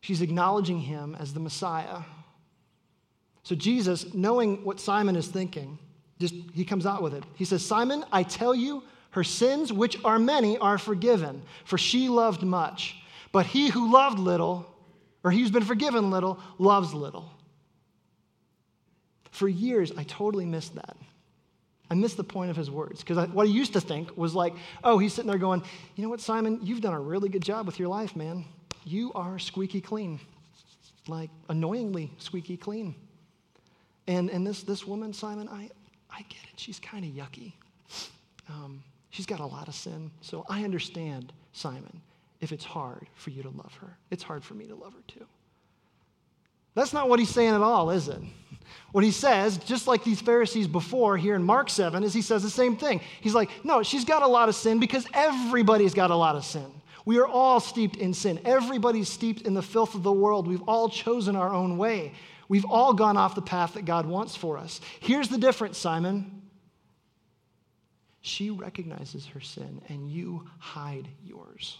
she's 0.00 0.22
acknowledging 0.22 0.80
him 0.80 1.14
as 1.18 1.34
the 1.34 1.40
Messiah. 1.40 2.02
So, 3.42 3.54
Jesus, 3.54 4.12
knowing 4.12 4.64
what 4.64 4.78
Simon 4.78 5.16
is 5.16 5.26
thinking, 5.26 5.78
just 6.20 6.34
he 6.52 6.64
comes 6.64 6.86
out 6.86 7.02
with 7.02 7.14
it. 7.14 7.24
He 7.34 7.44
says, 7.44 7.64
Simon, 7.64 8.04
I 8.12 8.22
tell 8.22 8.54
you, 8.54 8.82
her 9.12 9.24
sins, 9.24 9.72
which 9.72 9.98
are 10.04 10.18
many, 10.18 10.56
are 10.58 10.78
forgiven, 10.78 11.42
for 11.64 11.78
she 11.78 12.08
loved 12.08 12.42
much. 12.42 12.96
But 13.32 13.46
he 13.46 13.68
who 13.68 13.92
loved 13.92 14.18
little, 14.18 14.66
or 15.24 15.30
he 15.30 15.40
who's 15.40 15.50
been 15.50 15.64
forgiven 15.64 16.10
little, 16.10 16.38
loves 16.58 16.94
little. 16.94 17.30
For 19.30 19.48
years, 19.48 19.92
I 19.96 20.04
totally 20.04 20.44
missed 20.44 20.74
that. 20.74 20.96
I 21.90 21.94
missed 21.94 22.16
the 22.16 22.24
point 22.24 22.50
of 22.50 22.56
his 22.56 22.70
words 22.70 23.02
because 23.02 23.28
what 23.30 23.48
I 23.48 23.50
used 23.50 23.72
to 23.72 23.80
think 23.80 24.16
was 24.16 24.32
like, 24.32 24.54
oh, 24.84 24.98
he's 24.98 25.12
sitting 25.12 25.28
there 25.28 25.38
going, 25.38 25.62
you 25.96 26.04
know 26.04 26.10
what, 26.10 26.20
Simon, 26.20 26.60
you've 26.62 26.80
done 26.80 26.92
a 26.92 27.00
really 27.00 27.28
good 27.28 27.42
job 27.42 27.66
with 27.66 27.80
your 27.80 27.88
life, 27.88 28.14
man. 28.14 28.44
You 28.84 29.12
are 29.14 29.40
squeaky 29.40 29.80
clean, 29.80 30.20
like 31.08 31.30
annoyingly 31.48 32.12
squeaky 32.18 32.56
clean. 32.56 32.94
And, 34.06 34.30
and 34.30 34.46
this, 34.46 34.62
this 34.62 34.86
woman, 34.86 35.12
Simon, 35.12 35.48
I, 35.48 35.70
I 36.12 36.22
get 36.22 36.42
it. 36.52 36.58
She's 36.58 36.78
kind 36.78 37.04
of 37.04 37.10
yucky. 37.10 37.52
Um, 38.48 38.82
she's 39.10 39.26
got 39.26 39.40
a 39.40 39.46
lot 39.46 39.68
of 39.68 39.74
sin. 39.74 40.10
So 40.20 40.44
I 40.48 40.64
understand, 40.64 41.32
Simon, 41.52 42.00
if 42.40 42.52
it's 42.52 42.64
hard 42.64 43.06
for 43.14 43.30
you 43.30 43.42
to 43.42 43.50
love 43.50 43.74
her. 43.80 43.96
It's 44.10 44.22
hard 44.22 44.42
for 44.42 44.54
me 44.54 44.66
to 44.66 44.74
love 44.74 44.94
her 44.94 45.02
too. 45.06 45.26
That's 46.74 46.92
not 46.92 47.08
what 47.08 47.18
he's 47.18 47.30
saying 47.30 47.54
at 47.54 47.60
all, 47.60 47.90
is 47.90 48.08
it? 48.08 48.18
What 48.92 49.04
he 49.04 49.10
says, 49.10 49.58
just 49.58 49.86
like 49.86 50.04
these 50.04 50.20
Pharisees 50.20 50.68
before 50.68 51.16
here 51.16 51.34
in 51.34 51.42
Mark 51.42 51.68
7, 51.68 52.04
is 52.04 52.14
he 52.14 52.22
says 52.22 52.42
the 52.42 52.50
same 52.50 52.76
thing. 52.76 53.00
He's 53.20 53.34
like, 53.34 53.50
no, 53.64 53.82
she's 53.82 54.04
got 54.04 54.22
a 54.22 54.26
lot 54.26 54.48
of 54.48 54.54
sin 54.54 54.78
because 54.78 55.06
everybody's 55.12 55.94
got 55.94 56.10
a 56.10 56.16
lot 56.16 56.36
of 56.36 56.44
sin. 56.44 56.66
We 57.04 57.18
are 57.18 57.26
all 57.26 57.60
steeped 57.60 57.96
in 57.96 58.14
sin. 58.14 58.40
Everybody's 58.44 59.08
steeped 59.08 59.42
in 59.42 59.54
the 59.54 59.62
filth 59.62 59.94
of 59.94 60.02
the 60.02 60.12
world. 60.12 60.46
We've 60.46 60.62
all 60.68 60.88
chosen 60.88 61.34
our 61.34 61.52
own 61.52 61.78
way. 61.78 62.12
We've 62.50 62.64
all 62.64 62.94
gone 62.94 63.16
off 63.16 63.36
the 63.36 63.42
path 63.42 63.74
that 63.74 63.84
God 63.84 64.06
wants 64.06 64.34
for 64.34 64.58
us. 64.58 64.80
Here's 64.98 65.28
the 65.28 65.38
difference, 65.38 65.78
Simon. 65.78 66.42
She 68.22 68.50
recognizes 68.50 69.24
her 69.26 69.40
sin, 69.40 69.80
and 69.88 70.10
you 70.10 70.48
hide 70.58 71.06
yours. 71.24 71.78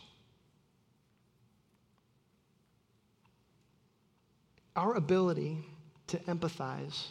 Our 4.77 4.95
ability 4.95 5.59
to 6.07 6.19
empathize 6.19 7.07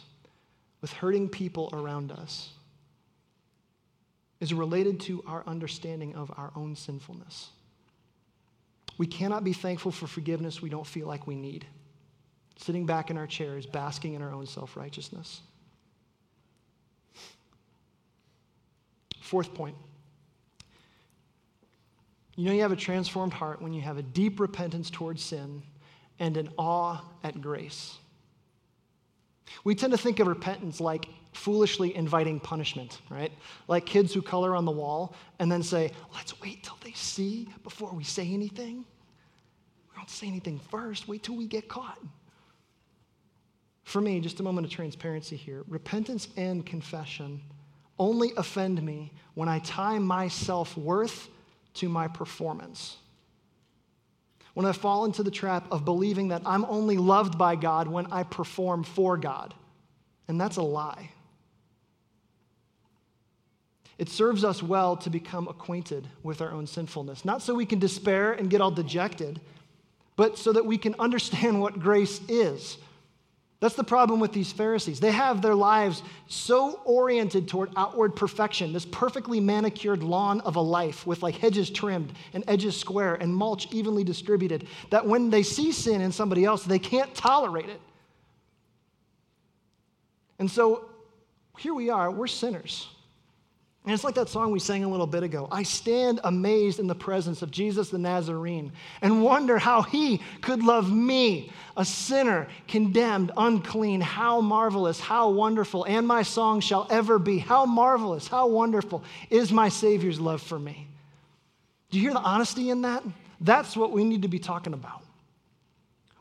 with 0.80 0.94
hurting 0.94 1.28
people 1.28 1.68
around 1.74 2.12
us 2.12 2.48
is 4.40 4.54
related 4.54 5.00
to 5.00 5.22
our 5.26 5.44
understanding 5.46 6.14
of 6.14 6.32
our 6.38 6.50
own 6.56 6.76
sinfulness. 6.76 7.50
We 8.96 9.06
cannot 9.06 9.44
be 9.44 9.52
thankful 9.52 9.92
for 9.92 10.06
forgiveness 10.06 10.62
we 10.62 10.70
don't 10.70 10.86
feel 10.86 11.06
like 11.06 11.26
we 11.26 11.34
need, 11.34 11.66
sitting 12.60 12.84
back 12.84 13.10
in 13.10 13.16
our 13.16 13.26
chairs, 13.26 13.66
basking 13.66 14.14
in 14.14 14.22
our 14.22 14.32
own 14.32 14.46
self 14.46 14.76
righteousness. 14.76 15.40
Fourth 19.20 19.54
point. 19.54 19.76
You 22.36 22.46
know, 22.46 22.52
you 22.52 22.62
have 22.62 22.72
a 22.72 22.76
transformed 22.76 23.32
heart 23.32 23.60
when 23.60 23.72
you 23.72 23.80
have 23.80 23.98
a 23.98 24.02
deep 24.02 24.40
repentance 24.40 24.90
towards 24.90 25.22
sin 25.22 25.62
and 26.18 26.36
an 26.36 26.50
awe 26.58 27.02
at 27.22 27.40
grace. 27.40 27.98
We 29.64 29.74
tend 29.74 29.92
to 29.92 29.98
think 29.98 30.20
of 30.20 30.26
repentance 30.26 30.80
like 30.80 31.08
foolishly 31.32 31.94
inviting 31.94 32.40
punishment, 32.40 33.00
right? 33.08 33.32
Like 33.68 33.86
kids 33.86 34.12
who 34.14 34.22
color 34.22 34.54
on 34.54 34.64
the 34.64 34.70
wall 34.70 35.14
and 35.38 35.50
then 35.50 35.62
say, 35.62 35.92
let's 36.14 36.40
wait 36.40 36.62
till 36.62 36.78
they 36.82 36.92
see 36.92 37.48
before 37.62 37.92
we 37.92 38.04
say 38.04 38.28
anything. 38.32 38.84
We 39.90 39.96
don't 39.96 40.10
say 40.10 40.26
anything 40.26 40.60
first, 40.70 41.08
wait 41.08 41.22
till 41.22 41.36
we 41.36 41.46
get 41.46 41.68
caught. 41.68 41.98
For 43.90 44.00
me, 44.00 44.20
just 44.20 44.38
a 44.38 44.44
moment 44.44 44.68
of 44.68 44.72
transparency 44.72 45.34
here 45.34 45.64
repentance 45.66 46.28
and 46.36 46.64
confession 46.64 47.40
only 47.98 48.30
offend 48.36 48.80
me 48.80 49.12
when 49.34 49.48
I 49.48 49.58
tie 49.58 49.98
my 49.98 50.28
self 50.28 50.76
worth 50.76 51.26
to 51.74 51.88
my 51.88 52.06
performance 52.06 52.98
when 54.54 54.64
I 54.64 54.70
fall 54.70 55.06
into 55.06 55.24
the 55.24 55.30
trap 55.32 55.66
of 55.72 55.84
believing 55.84 56.28
that 56.28 56.42
I'm 56.46 56.64
only 56.66 56.98
loved 56.98 57.36
by 57.36 57.56
God 57.56 57.88
when 57.88 58.06
I 58.12 58.22
perform 58.22 58.84
for 58.84 59.16
God. 59.16 59.54
And 60.28 60.40
that's 60.40 60.56
a 60.56 60.62
lie. 60.62 61.10
It 63.98 64.08
serves 64.08 64.44
us 64.44 64.62
well 64.62 64.96
to 64.98 65.10
become 65.10 65.48
acquainted 65.48 66.06
with 66.22 66.40
our 66.40 66.52
own 66.52 66.68
sinfulness, 66.68 67.24
not 67.24 67.42
so 67.42 67.56
we 67.56 67.66
can 67.66 67.80
despair 67.80 68.34
and 68.34 68.50
get 68.50 68.60
all 68.60 68.70
dejected, 68.70 69.40
but 70.14 70.38
so 70.38 70.52
that 70.52 70.64
we 70.64 70.78
can 70.78 70.94
understand 71.00 71.60
what 71.60 71.80
grace 71.80 72.20
is 72.28 72.78
that's 73.60 73.74
the 73.74 73.84
problem 73.84 74.20
with 74.20 74.32
these 74.32 74.50
Pharisees. 74.50 75.00
They 75.00 75.10
have 75.12 75.42
their 75.42 75.54
lives 75.54 76.02
so 76.28 76.80
oriented 76.86 77.46
toward 77.46 77.70
outward 77.76 78.16
perfection, 78.16 78.72
this 78.72 78.86
perfectly 78.86 79.38
manicured 79.38 80.02
lawn 80.02 80.40
of 80.40 80.56
a 80.56 80.60
life 80.60 81.06
with 81.06 81.22
like 81.22 81.36
hedges 81.36 81.68
trimmed 81.68 82.14
and 82.32 82.42
edges 82.48 82.74
square 82.74 83.16
and 83.16 83.34
mulch 83.34 83.68
evenly 83.70 84.02
distributed, 84.02 84.66
that 84.88 85.06
when 85.06 85.28
they 85.28 85.42
see 85.42 85.72
sin 85.72 86.00
in 86.00 86.10
somebody 86.10 86.44
else, 86.44 86.64
they 86.64 86.78
can't 86.78 87.14
tolerate 87.14 87.68
it. 87.68 87.80
And 90.38 90.50
so 90.50 90.88
here 91.58 91.74
we 91.74 91.90
are, 91.90 92.10
we're 92.10 92.28
sinners. 92.28 92.88
And 93.84 93.94
it's 93.94 94.04
like 94.04 94.16
that 94.16 94.28
song 94.28 94.50
we 94.50 94.58
sang 94.58 94.84
a 94.84 94.88
little 94.88 95.06
bit 95.06 95.22
ago. 95.22 95.48
I 95.50 95.62
stand 95.62 96.20
amazed 96.24 96.80
in 96.80 96.86
the 96.86 96.94
presence 96.94 97.40
of 97.40 97.50
Jesus 97.50 97.88
the 97.88 97.98
Nazarene 97.98 98.72
and 99.00 99.22
wonder 99.22 99.58
how 99.58 99.80
he 99.80 100.20
could 100.42 100.62
love 100.62 100.92
me, 100.92 101.50
a 101.78 101.84
sinner, 101.84 102.46
condemned, 102.68 103.32
unclean. 103.38 104.02
How 104.02 104.42
marvelous, 104.42 105.00
how 105.00 105.30
wonderful, 105.30 105.84
and 105.84 106.06
my 106.06 106.22
song 106.22 106.60
shall 106.60 106.86
ever 106.90 107.18
be. 107.18 107.38
How 107.38 107.64
marvelous, 107.64 108.28
how 108.28 108.48
wonderful 108.48 109.02
is 109.30 109.50
my 109.50 109.70
Savior's 109.70 110.20
love 110.20 110.42
for 110.42 110.58
me. 110.58 110.86
Do 111.90 111.98
you 111.98 112.04
hear 112.04 112.12
the 112.12 112.20
honesty 112.20 112.68
in 112.68 112.82
that? 112.82 113.02
That's 113.40 113.76
what 113.76 113.92
we 113.92 114.04
need 114.04 114.22
to 114.22 114.28
be 114.28 114.38
talking 114.38 114.74
about. 114.74 115.02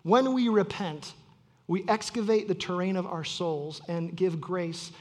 When 0.03 0.33
we 0.33 0.47
repent, 0.47 1.13
we 1.67 1.83
excavate 1.89 2.47
the 2.47 2.55
terrain 2.55 2.95
of 2.95 3.05
our 3.05 3.25
souls 3.25 3.81
and 3.89 4.15
give 4.15 4.39
grace 4.39 4.91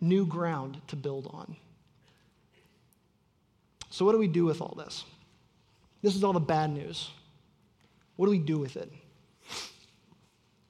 new 0.00 0.26
ground 0.26 0.80
to 0.88 0.96
build 0.96 1.28
on. 1.32 1.56
So, 3.90 4.04
what 4.04 4.12
do 4.12 4.18
we 4.18 4.28
do 4.28 4.44
with 4.44 4.60
all 4.60 4.74
this? 4.76 5.04
This 6.02 6.14
is 6.14 6.22
all 6.22 6.32
the 6.32 6.40
bad 6.40 6.70
news. 6.70 7.10
What 8.16 8.26
do 8.26 8.30
we 8.30 8.38
do 8.38 8.58
with 8.58 8.76
it? 8.76 8.92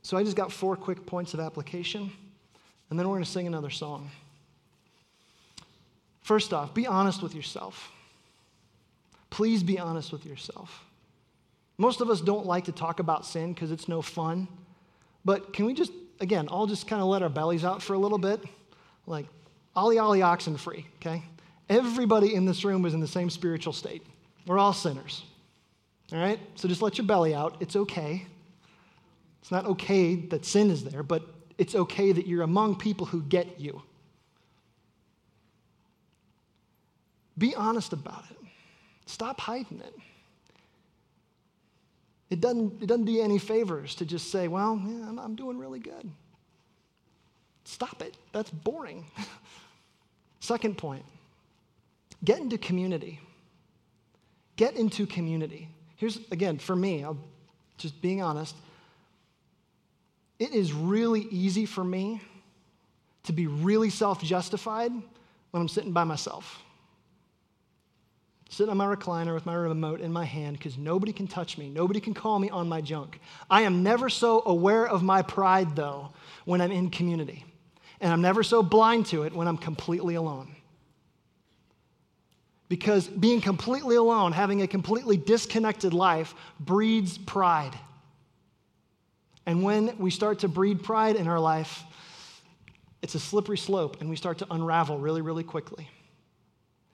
So, 0.03 0.17
I 0.17 0.23
just 0.23 0.37
got 0.37 0.53
four 0.53 0.77
quick 0.77 1.07
points 1.07 1.35
of 1.35 1.41
application, 1.41 2.11
and 2.91 2.99
then 2.99 3.09
we're 3.09 3.15
going 3.15 3.25
to 3.25 3.31
sing 3.31 3.47
another 3.47 3.71
song. 3.71 4.11
First 6.23 6.53
off, 6.53 6.75
be 6.75 6.87
honest 6.87 7.23
with 7.23 7.35
yourself. 7.35 7.91
Please 9.31 9.63
be 9.63 9.79
honest 9.79 10.13
with 10.13 10.25
yourself. 10.25 10.85
Most 11.79 12.01
of 12.01 12.09
us 12.09 12.21
don't 12.21 12.47
like 12.47 12.65
to 12.65 12.73
talk 12.73 13.01
about 13.01 13.27
sin 13.27 13.53
because 13.53 13.71
it's 13.71 13.89
no 13.89 14.03
fun. 14.03 14.49
But 15.25 15.53
can 15.53 15.67
we 15.67 15.75
just, 15.75 15.93
again, 16.21 16.49
all 16.49 16.67
just 16.67 16.87
kind 16.87 17.03
of 17.03 17.09
let 17.09 17.23
our 17.23 17.29
bellies 17.29 17.65
out 17.65 17.83
for 17.83 17.95
a 17.95 17.99
little 17.99 18.19
bit? 18.19 18.41
Like 19.07 19.27
ollie 19.75 19.99
ollie 19.99 20.23
oxen 20.23 20.57
free, 20.57 20.87
okay? 20.97 21.23
Everybody 21.69 22.35
in 22.35 22.45
this 22.45 22.65
room 22.65 22.85
is 22.85 22.95
in 22.95 23.01
the 23.01 23.09
same 23.09 23.31
spiritual 23.31 23.73
state. 23.73 24.03
We're 24.47 24.59
all 24.59 24.73
sinners. 24.73 25.25
All 26.13 26.19
right? 26.19 26.39
So 26.55 26.69
just 26.69 26.83
let 26.83 26.99
your 26.99 27.07
belly 27.07 27.35
out. 27.35 27.57
It's 27.61 27.75
okay. 27.75 28.25
It's 29.41 29.51
not 29.51 29.67
okay 29.67 30.15
that 30.15 30.45
sin 30.45 30.71
is 30.71 30.85
there, 30.85 31.03
but 31.03 31.23
it's 31.59 31.75
okay 31.75 32.13
that 32.13 32.27
you're 32.27 32.43
among 32.43 32.77
people 32.77 33.07
who 33.07 33.23
get 33.23 33.61
you. 33.61 33.83
Be 37.39 37.55
honest 37.55 37.93
about 37.93 38.25
it. 38.31 38.37
Stop 39.07 39.41
hiding 39.41 39.81
it. 39.81 39.95
It 42.31 42.41
doesn't, 42.41 42.83
it 42.83 42.87
doesn't 42.87 43.05
do 43.05 43.13
you 43.13 43.23
any 43.23 43.39
favors 43.39 43.95
to 43.97 44.05
just 44.05 44.31
say, 44.31 44.49
well, 44.49 44.81
yeah, 44.85 45.09
I'm, 45.09 45.19
I'm 45.19 45.37
doing 45.37 45.59
really 45.59 45.79
good. 45.79 46.11
Stop 47.67 48.01
it. 48.01 48.17
That's 48.33 48.51
boring. 48.51 49.05
Second 50.41 50.79
point 50.79 51.05
get 52.25 52.39
into 52.39 52.59
community. 52.59 53.21
Get 54.57 54.75
into 54.75 55.07
community. 55.07 55.69
Here's, 55.97 56.19
again, 56.31 56.59
for 56.59 56.75
me, 56.75 57.05
I'll, 57.05 57.19
just 57.77 58.01
being 58.01 58.23
honest, 58.23 58.57
it 60.39 60.53
is 60.53 60.73
really 60.73 61.23
easy 61.31 61.67
for 61.67 61.85
me 61.85 62.23
to 63.25 63.33
be 63.33 63.47
really 63.47 63.91
self 63.91 64.23
justified 64.23 64.93
when 65.51 65.61
I'm 65.61 65.69
sitting 65.69 65.93
by 65.93 66.05
myself. 66.05 66.63
Sitting 68.49 68.71
on 68.71 68.77
my 68.77 68.87
recliner 68.87 69.35
with 69.35 69.45
my 69.45 69.55
remote 69.55 70.01
in 70.01 70.13
my 70.13 70.25
hand 70.25 70.57
because 70.57 70.79
nobody 70.79 71.13
can 71.13 71.27
touch 71.27 71.59
me. 71.59 71.69
Nobody 71.69 72.01
can 72.01 72.15
call 72.15 72.39
me 72.39 72.49
on 72.49 72.69
my 72.69 72.81
junk. 72.81 73.21
I 73.51 73.63
am 73.63 73.83
never 73.83 74.09
so 74.09 74.43
aware 74.47 74.87
of 74.87 75.03
my 75.03 75.23
pride, 75.23 75.75
though, 75.75 76.13
when 76.45 76.61
I'm 76.61 76.71
in 76.71 76.91
community. 76.91 77.45
And 78.01 78.13
I'm 78.13 78.21
never 78.21 78.43
so 78.43 78.63
blind 78.63 79.07
to 79.07 79.23
it 79.23 79.33
when 79.33 79.49
I'm 79.49 79.57
completely 79.57 80.15
alone. 80.15 80.55
Because 82.69 83.07
being 83.07 83.41
completely 83.41 83.97
alone, 83.97 84.33
having 84.33 84.63
a 84.63 84.67
completely 84.67 85.17
disconnected 85.17 85.95
life, 85.95 86.35
breeds 86.59 87.17
pride. 87.17 87.73
And 89.47 89.63
when 89.63 89.97
we 89.99 90.11
start 90.11 90.41
to 90.41 90.49
breed 90.49 90.83
pride 90.83 91.15
in 91.17 91.29
our 91.29 91.39
life, 91.39 91.85
it's 93.03 93.15
a 93.15 93.21
slippery 93.21 93.59
slope 93.59 94.01
and 94.01 94.11
we 94.11 94.17
start 94.17 94.39
to 94.39 94.47
unravel 94.51 94.99
really, 94.99 95.23
really 95.23 95.45
quickly. 95.45 95.89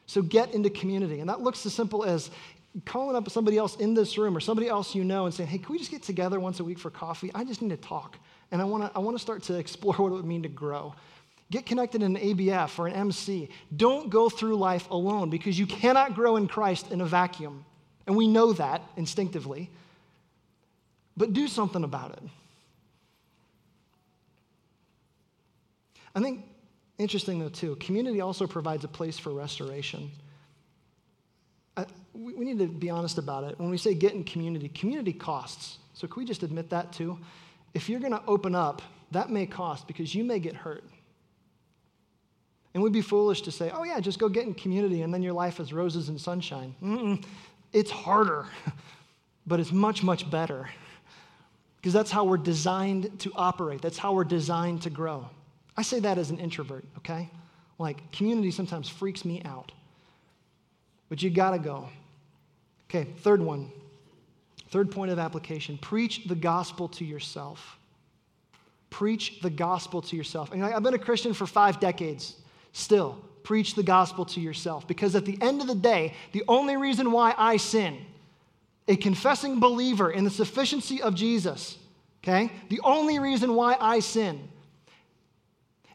So 0.07 0.21
get 0.21 0.53
into 0.53 0.69
community. 0.69 1.21
And 1.21 1.31
that 1.31 1.41
looks 1.41 1.65
as 1.65 1.73
simple 1.73 2.05
as 2.05 2.31
calling 2.85 3.17
up 3.17 3.31
somebody 3.31 3.57
else 3.57 3.77
in 3.77 3.95
this 3.95 4.19
room 4.19 4.37
or 4.37 4.41
somebody 4.41 4.69
else 4.69 4.95
you 4.95 5.05
know 5.05 5.25
and 5.25 5.35
saying, 5.35 5.49
hey, 5.49 5.59
can 5.59 5.73
we 5.73 5.79
just 5.79 5.91
get 5.91 6.03
together 6.03 6.39
once 6.39 6.61
a 6.61 6.65
week 6.65 6.79
for 6.79 6.91
coffee? 6.91 7.31
I 7.35 7.45
just 7.45 7.63
need 7.63 7.71
to 7.71 7.77
talk 7.79 8.19
And 8.53 8.61
I 8.63 8.65
want 8.65 8.85
to 8.85 8.93
I 8.95 9.01
wanna 9.01 9.19
start 9.19 9.43
to 9.45 9.59
explore 9.59 9.95
what 9.97 10.09
it 10.09 10.13
would 10.13 10.25
mean 10.25 10.45
to 10.45 10.49
grow. 10.49 10.95
Get 11.51 11.67
connected 11.67 12.03
in 12.03 12.17
an 12.17 12.23
ABF 12.23 12.79
or 12.79 12.87
an 12.87 12.95
MC. 12.95 13.51
Don't 13.77 14.09
go 14.09 14.31
through 14.31 14.57
life 14.57 14.89
alone 14.91 15.29
because 15.29 15.59
you 15.59 15.67
cannot 15.67 16.15
grow 16.15 16.37
in 16.37 16.49
Christ 16.49 16.91
in 16.93 17.01
a 17.01 17.05
vacuum. 17.05 17.65
And 18.07 18.17
we 18.17 18.27
know 18.27 18.53
that 18.55 18.83
instinctively. 18.97 19.71
But 21.17 21.35
do 21.35 21.47
something 21.47 21.85
about 21.85 22.13
it. 22.13 22.23
I 26.15 26.21
think, 26.21 26.45
interesting 26.99 27.39
though, 27.39 27.49
too, 27.49 27.77
community 27.77 28.21
also 28.21 28.47
provides 28.47 28.85
a 28.85 28.89
place 28.89 29.19
for 29.19 29.31
restoration. 29.31 30.11
I, 31.77 31.87
we, 32.15 32.35
we 32.35 32.45
need 32.45 32.59
to 32.59 32.67
be 32.67 32.91
honest 32.91 33.19
about 33.19 33.45
it. 33.45 33.59
When 33.59 33.71
we 33.71 33.79
say 33.79 33.95
get 33.95 34.13
in 34.15 34.25
community, 34.25 34.69
community 34.69 35.13
costs. 35.13 35.79
So, 35.95 36.07
can 36.07 36.21
we 36.21 36.27
just 36.27 36.43
admit 36.43 36.71
that 36.71 36.93
too? 36.93 37.19
If 37.75 37.89
you're 37.89 38.01
going 38.01 38.13
to 38.13 38.23
open 38.27 38.55
up, 38.55 38.83
that 39.13 39.31
may 39.31 39.47
cost 39.47 39.87
because 39.87 40.15
you 40.15 40.25
may 40.25 40.39
get 40.39 40.55
hurt. 40.55 40.85
And 42.75 42.83
we'd 42.83 42.93
be 42.93 43.03
foolish 43.03 43.43
to 43.43 43.53
say, 43.53 43.71
oh, 43.75 43.85
yeah, 43.85 44.01
just 44.01 44.19
go 44.19 44.29
get 44.29 44.47
in 44.47 44.55
community 44.55 45.03
and 45.03 45.13
then 45.13 45.23
your 45.23 45.35
life 45.35 45.61
is 45.61 45.73
roses 45.73 46.09
and 46.09 46.21
sunshine. 46.21 46.75
Mm-mm. 46.83 47.23
It's 47.73 47.91
harder, 47.91 48.47
but 49.47 49.61
it's 49.61 49.73
much, 49.73 50.03
much 50.03 50.31
better 50.31 50.69
because 51.83 51.93
that's 51.93 52.13
how 52.13 52.23
we're 52.23 52.37
designed 52.37 53.19
to 53.19 53.33
operate, 53.35 53.83
that's 53.83 53.99
how 53.99 54.13
we're 54.13 54.23
designed 54.23 54.83
to 54.83 54.91
grow. 54.91 55.29
I 55.77 55.83
say 55.83 55.99
that 56.01 56.17
as 56.17 56.31
an 56.31 56.39
introvert, 56.39 56.85
okay? 56.99 57.29
Like, 57.77 58.13
community 58.13 58.53
sometimes 58.53 58.89
freaks 58.89 59.25
me 59.25 59.43
out. 59.45 59.73
But 61.09 61.25
you 61.25 61.31
gotta 61.31 61.59
go. 61.59 61.89
Okay, 62.89 63.11
third 63.19 63.41
one. 63.41 63.73
Third 64.73 64.91
point 64.91 65.11
of 65.11 65.19
application 65.19 65.77
preach 65.77 66.25
the 66.25 66.35
gospel 66.35 66.89
to 66.89 67.05
yourself. 67.05 67.79
Preach 68.89 69.41
the 69.43 69.51
gospel 69.51 70.01
to 70.01 70.17
yourself. 70.17 70.51
And 70.51 70.65
I've 70.65 70.83
been 70.83 70.95
a 70.95 70.99
Christian 70.99 71.35
for 71.35 71.47
five 71.47 71.79
decades. 71.79 72.37
Still, 72.73 73.19
preach 73.43 73.75
the 73.75 73.83
gospel 73.83 74.25
to 74.25 74.41
yourself. 74.41 74.89
Because 74.89 75.15
at 75.15 75.27
the 75.27 75.37
end 75.43 75.61
of 75.61 75.67
the 75.67 75.75
day, 75.75 76.15
the 76.33 76.43
only 76.49 76.79
reason 76.79 77.13
why 77.13 77.35
I 77.37 77.59
sin, 77.59 77.99
a 78.89 78.97
confessing 78.97 79.61
believer 79.61 80.11
in 80.11 80.25
the 80.25 80.31
sufficiency 80.31 81.03
of 81.03 81.15
Jesus, 81.15 81.77
okay, 82.25 82.51
the 82.71 82.81
only 82.83 83.19
reason 83.19 83.55
why 83.55 83.77
I 83.79 84.01
sin 84.01 84.49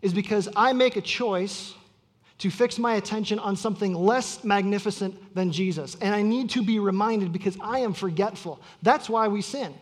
is 0.04 0.14
because 0.14 0.48
I 0.56 0.74
make 0.74 0.98
a 0.98 1.02
choice 1.02 1.74
to 2.40 2.52
fix 2.52 2.78
my 2.78 2.96
attention 2.96 3.40
on 3.40 3.56
something 3.56 3.94
less 3.94 4.44
magnificent 4.44 5.34
than 5.34 5.52
Jesus. 5.52 5.98
And 6.02 6.14
I 6.14 6.22
need 6.22 6.50
to 6.52 6.64
be 6.64 6.80
reminded 6.80 7.34
because 7.34 7.58
I 7.60 7.80
am 7.80 7.94
forgetful. 7.94 8.62
That's 8.84 9.10
why 9.10 9.28
we 9.28 9.42
sin. 9.42 9.74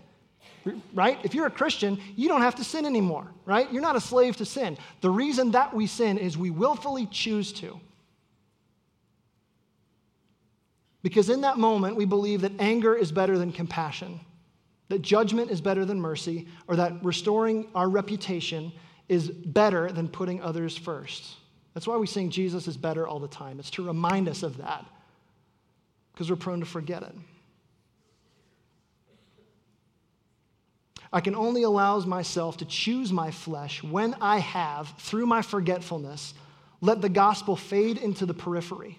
Right? 0.94 1.20
If 1.24 1.36
you're 1.36 1.46
a 1.46 1.52
Christian, 1.52 2.00
you 2.16 2.28
don't 2.28 2.42
have 2.42 2.56
to 2.56 2.64
sin 2.64 2.86
anymore, 2.86 3.28
right? 3.46 3.72
You're 3.72 3.84
not 3.84 3.96
a 3.96 4.02
slave 4.02 4.38
to 4.38 4.46
sin. 4.46 4.78
The 5.02 5.12
reason 5.12 5.52
that 5.52 5.74
we 5.74 5.86
sin 5.86 6.18
is 6.18 6.38
we 6.38 6.50
willfully 6.50 7.08
choose 7.12 7.52
to. 7.54 7.80
Because 11.04 11.30
in 11.30 11.42
that 11.42 11.60
moment, 11.60 11.98
we 11.98 12.06
believe 12.06 12.42
that 12.42 12.54
anger 12.58 12.96
is 12.96 13.12
better 13.12 13.38
than 13.38 13.52
compassion, 13.52 14.20
that 14.90 15.04
judgment 15.04 15.52
is 15.52 15.62
better 15.62 15.86
than 15.86 16.02
mercy, 16.02 16.48
or 16.68 16.78
that 16.78 16.94
restoring 17.04 17.68
our 17.76 17.88
reputation 17.88 18.72
is 19.08 19.30
better 19.30 19.92
than 19.92 20.08
putting 20.08 20.42
others 20.42 20.76
first. 20.76 21.36
That's 21.76 21.86
why 21.86 21.98
we 21.98 22.08
sing 22.08 22.32
Jesus 22.32 22.68
is 22.68 22.78
better 22.78 23.08
all 23.08 23.20
the 23.20 23.28
time. 23.28 23.60
It's 23.60 23.70
to 23.72 23.86
remind 23.86 24.28
us 24.28 24.42
of 24.42 24.58
that 24.58 24.86
because 26.14 26.30
we're 26.30 26.38
prone 26.38 26.62
to 26.62 26.66
forget 26.66 27.04
it. 27.04 27.14
I 31.12 31.20
can 31.20 31.36
only 31.36 31.64
allow 31.64 32.00
myself 32.00 32.58
to 32.58 32.66
choose 32.66 33.12
my 33.12 33.30
flesh 33.30 33.84
when 33.84 34.16
I 34.22 34.40
have, 34.40 34.90
through 34.98 35.28
my 35.28 35.42
forgetfulness, 35.42 36.34
let 36.82 37.02
the 37.02 37.10
gospel 37.10 37.56
fade 37.56 37.98
into 37.98 38.26
the 38.26 38.34
periphery. 38.34 38.98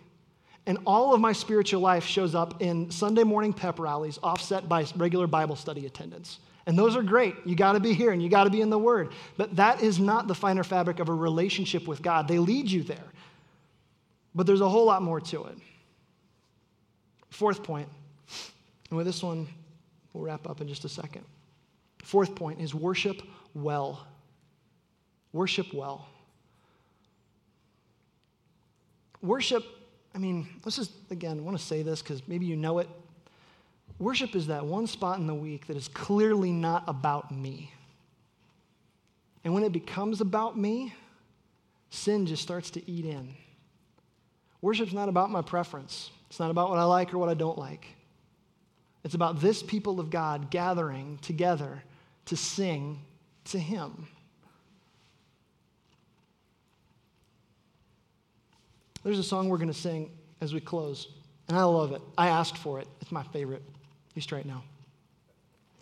And 0.66 0.78
all 0.86 1.14
of 1.14 1.20
my 1.20 1.32
spiritual 1.32 1.80
life 1.80 2.04
shows 2.04 2.34
up 2.34 2.60
in 2.60 2.90
Sunday 2.90 3.22
morning 3.22 3.52
pep 3.52 3.78
rallies, 3.78 4.18
offset 4.22 4.68
by 4.68 4.84
regular 4.96 5.26
Bible 5.26 5.56
study 5.56 5.86
attendance. 5.86 6.40
And 6.66 6.76
those 6.76 6.96
are 6.96 7.02
great. 7.02 7.34
You 7.44 7.54
got 7.54 7.72
to 7.72 7.80
be 7.80 7.94
here 7.94 8.10
and 8.10 8.20
you 8.20 8.28
got 8.28 8.44
to 8.44 8.50
be 8.50 8.60
in 8.60 8.70
the 8.70 8.78
Word. 8.78 9.12
But 9.36 9.54
that 9.56 9.82
is 9.82 10.00
not 10.00 10.26
the 10.26 10.34
finer 10.34 10.64
fabric 10.64 10.98
of 10.98 11.08
a 11.08 11.14
relationship 11.14 11.86
with 11.86 12.02
God. 12.02 12.26
They 12.26 12.38
lead 12.38 12.70
you 12.70 12.82
there. 12.82 13.12
But 14.34 14.46
there's 14.46 14.60
a 14.60 14.68
whole 14.68 14.84
lot 14.84 15.02
more 15.02 15.20
to 15.20 15.44
it. 15.44 15.58
Fourth 17.30 17.62
point, 17.62 17.88
and 18.88 18.96
with 18.96 19.06
this 19.06 19.22
one, 19.22 19.46
we'll 20.12 20.24
wrap 20.24 20.48
up 20.48 20.60
in 20.60 20.68
just 20.68 20.84
a 20.84 20.88
second. 20.88 21.24
Fourth 22.02 22.34
point 22.34 22.60
is 22.60 22.74
worship 22.74 23.20
well. 23.54 24.06
Worship 25.32 25.72
well. 25.74 26.06
Worship, 29.22 29.64
I 30.14 30.18
mean, 30.18 30.48
let's 30.64 30.76
just, 30.76 30.92
again, 31.10 31.38
I 31.38 31.42
want 31.42 31.58
to 31.58 31.62
say 31.62 31.82
this 31.82 32.00
because 32.00 32.26
maybe 32.28 32.46
you 32.46 32.56
know 32.56 32.78
it, 32.78 32.88
Worship 33.98 34.34
is 34.34 34.48
that 34.48 34.66
one 34.66 34.86
spot 34.86 35.18
in 35.18 35.26
the 35.26 35.34
week 35.34 35.66
that 35.68 35.76
is 35.76 35.88
clearly 35.88 36.52
not 36.52 36.84
about 36.86 37.30
me. 37.30 37.72
And 39.44 39.54
when 39.54 39.62
it 39.62 39.72
becomes 39.72 40.20
about 40.20 40.58
me, 40.58 40.92
sin 41.90 42.26
just 42.26 42.42
starts 42.42 42.70
to 42.72 42.90
eat 42.90 43.06
in. 43.06 43.34
Worship's 44.60 44.92
not 44.92 45.08
about 45.08 45.30
my 45.30 45.40
preference. 45.40 46.10
It's 46.28 46.40
not 46.40 46.50
about 46.50 46.68
what 46.70 46.78
I 46.78 46.84
like 46.84 47.14
or 47.14 47.18
what 47.18 47.28
I 47.28 47.34
don't 47.34 47.56
like. 47.56 47.86
It's 49.04 49.14
about 49.14 49.40
this 49.40 49.62
people 49.62 50.00
of 50.00 50.10
God 50.10 50.50
gathering 50.50 51.18
together 51.22 51.82
to 52.26 52.36
sing 52.36 53.00
to 53.44 53.58
Him. 53.58 54.08
There's 59.04 59.20
a 59.20 59.22
song 59.22 59.48
we're 59.48 59.58
going 59.58 59.68
to 59.68 59.74
sing 59.74 60.10
as 60.40 60.52
we 60.52 60.60
close, 60.60 61.06
and 61.48 61.56
I 61.56 61.62
love 61.62 61.92
it. 61.92 62.02
I 62.18 62.26
asked 62.26 62.58
for 62.58 62.80
it, 62.80 62.88
it's 63.00 63.12
my 63.12 63.22
favorite. 63.22 63.62
Be 64.16 64.22
straight 64.22 64.46
now. 64.46 64.62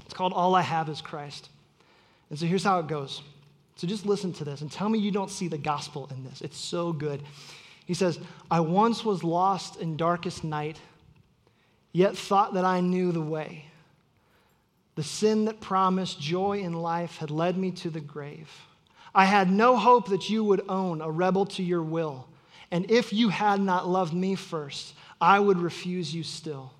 It's 0.04 0.12
called 0.12 0.32
All 0.32 0.56
I 0.56 0.62
Have 0.62 0.88
is 0.88 1.00
Christ. 1.00 1.50
And 2.30 2.38
so 2.38 2.46
here's 2.46 2.64
how 2.64 2.80
it 2.80 2.88
goes. 2.88 3.22
So 3.76 3.86
just 3.86 4.04
listen 4.04 4.32
to 4.34 4.44
this 4.44 4.60
and 4.60 4.72
tell 4.72 4.88
me 4.88 4.98
you 4.98 5.12
don't 5.12 5.30
see 5.30 5.46
the 5.46 5.56
gospel 5.56 6.10
in 6.10 6.24
this. 6.24 6.40
It's 6.40 6.58
so 6.58 6.92
good. 6.92 7.22
He 7.86 7.94
says, 7.94 8.18
I 8.50 8.58
once 8.58 9.04
was 9.04 9.22
lost 9.22 9.76
in 9.80 9.96
darkest 9.96 10.42
night, 10.42 10.80
yet 11.92 12.18
thought 12.18 12.54
that 12.54 12.64
I 12.64 12.80
knew 12.80 13.12
the 13.12 13.20
way. 13.20 13.66
The 14.96 15.04
sin 15.04 15.44
that 15.44 15.60
promised 15.60 16.20
joy 16.20 16.58
in 16.58 16.72
life 16.72 17.18
had 17.18 17.30
led 17.30 17.56
me 17.56 17.70
to 17.70 17.88
the 17.88 18.00
grave. 18.00 18.50
I 19.14 19.26
had 19.26 19.48
no 19.48 19.76
hope 19.76 20.08
that 20.08 20.28
you 20.28 20.42
would 20.42 20.64
own 20.68 21.00
a 21.00 21.10
rebel 21.10 21.46
to 21.46 21.62
your 21.62 21.82
will. 21.82 22.26
And 22.72 22.90
if 22.90 23.12
you 23.12 23.28
had 23.28 23.60
not 23.60 23.88
loved 23.88 24.12
me 24.12 24.34
first, 24.34 24.94
I 25.20 25.38
would 25.38 25.58
refuse 25.58 26.12
you 26.12 26.24
still. 26.24 26.72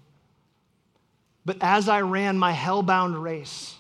But 1.45 1.59
as 1.61 1.89
I 1.89 2.01
ran 2.01 2.39
my 2.39 2.53
hell-bound 2.53 3.23
race, 3.23 3.75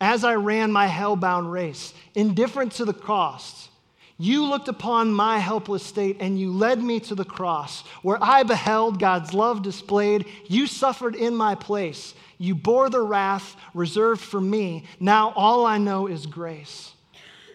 as 0.00 0.24
I 0.24 0.34
ran 0.34 0.72
my 0.72 0.86
hell-bound 0.86 1.50
race, 1.50 1.94
indifferent 2.14 2.72
to 2.72 2.84
the 2.84 2.92
cost, 2.92 3.70
you 4.18 4.44
looked 4.46 4.68
upon 4.68 5.12
my 5.12 5.38
helpless 5.38 5.82
state 5.82 6.18
and 6.20 6.38
you 6.38 6.52
led 6.52 6.80
me 6.82 7.00
to 7.00 7.14
the 7.14 7.24
cross 7.24 7.82
where 8.02 8.18
I 8.22 8.44
beheld 8.44 9.00
God's 9.00 9.34
love 9.34 9.62
displayed. 9.62 10.26
You 10.46 10.66
suffered 10.68 11.16
in 11.16 11.34
my 11.34 11.56
place. 11.56 12.14
You 12.38 12.54
bore 12.54 12.88
the 12.88 13.00
wrath 13.00 13.56
reserved 13.74 14.20
for 14.20 14.40
me. 14.40 14.84
Now 15.00 15.32
all 15.34 15.66
I 15.66 15.78
know 15.78 16.06
is 16.06 16.26
grace. 16.26 16.92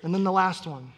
And 0.04 0.14
then 0.14 0.26
the 0.26 0.32
last 0.32 0.68
one. 0.68 0.92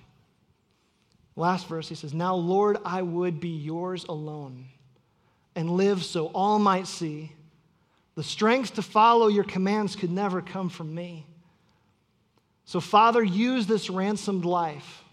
Last 1.36 1.68
verse, 1.68 1.88
he 1.88 1.96
says, 1.96 2.14
Now, 2.14 2.36
Lord, 2.36 2.78
I 2.84 3.02
would 3.02 3.40
be 3.40 3.50
yours 3.50 4.06
alone 4.10 4.66
and 5.56 5.70
live 5.70 6.04
so 6.04 6.28
all 6.28 6.60
might 6.60 6.88
see. 6.88 7.32
The 8.16 8.24
strength 8.24 8.76
to 8.76 8.82
follow 8.82 9.28
your 9.28 9.44
commands 9.44 9.96
could 9.96 10.12
never 10.12 10.42
come 10.42 10.70
from 10.70 10.94
me. 10.94 11.26
So, 12.66 12.80
Father, 12.80 13.24
use 13.24 13.66
this 13.66 13.90
ransomed 13.90 14.46
life 14.46 15.04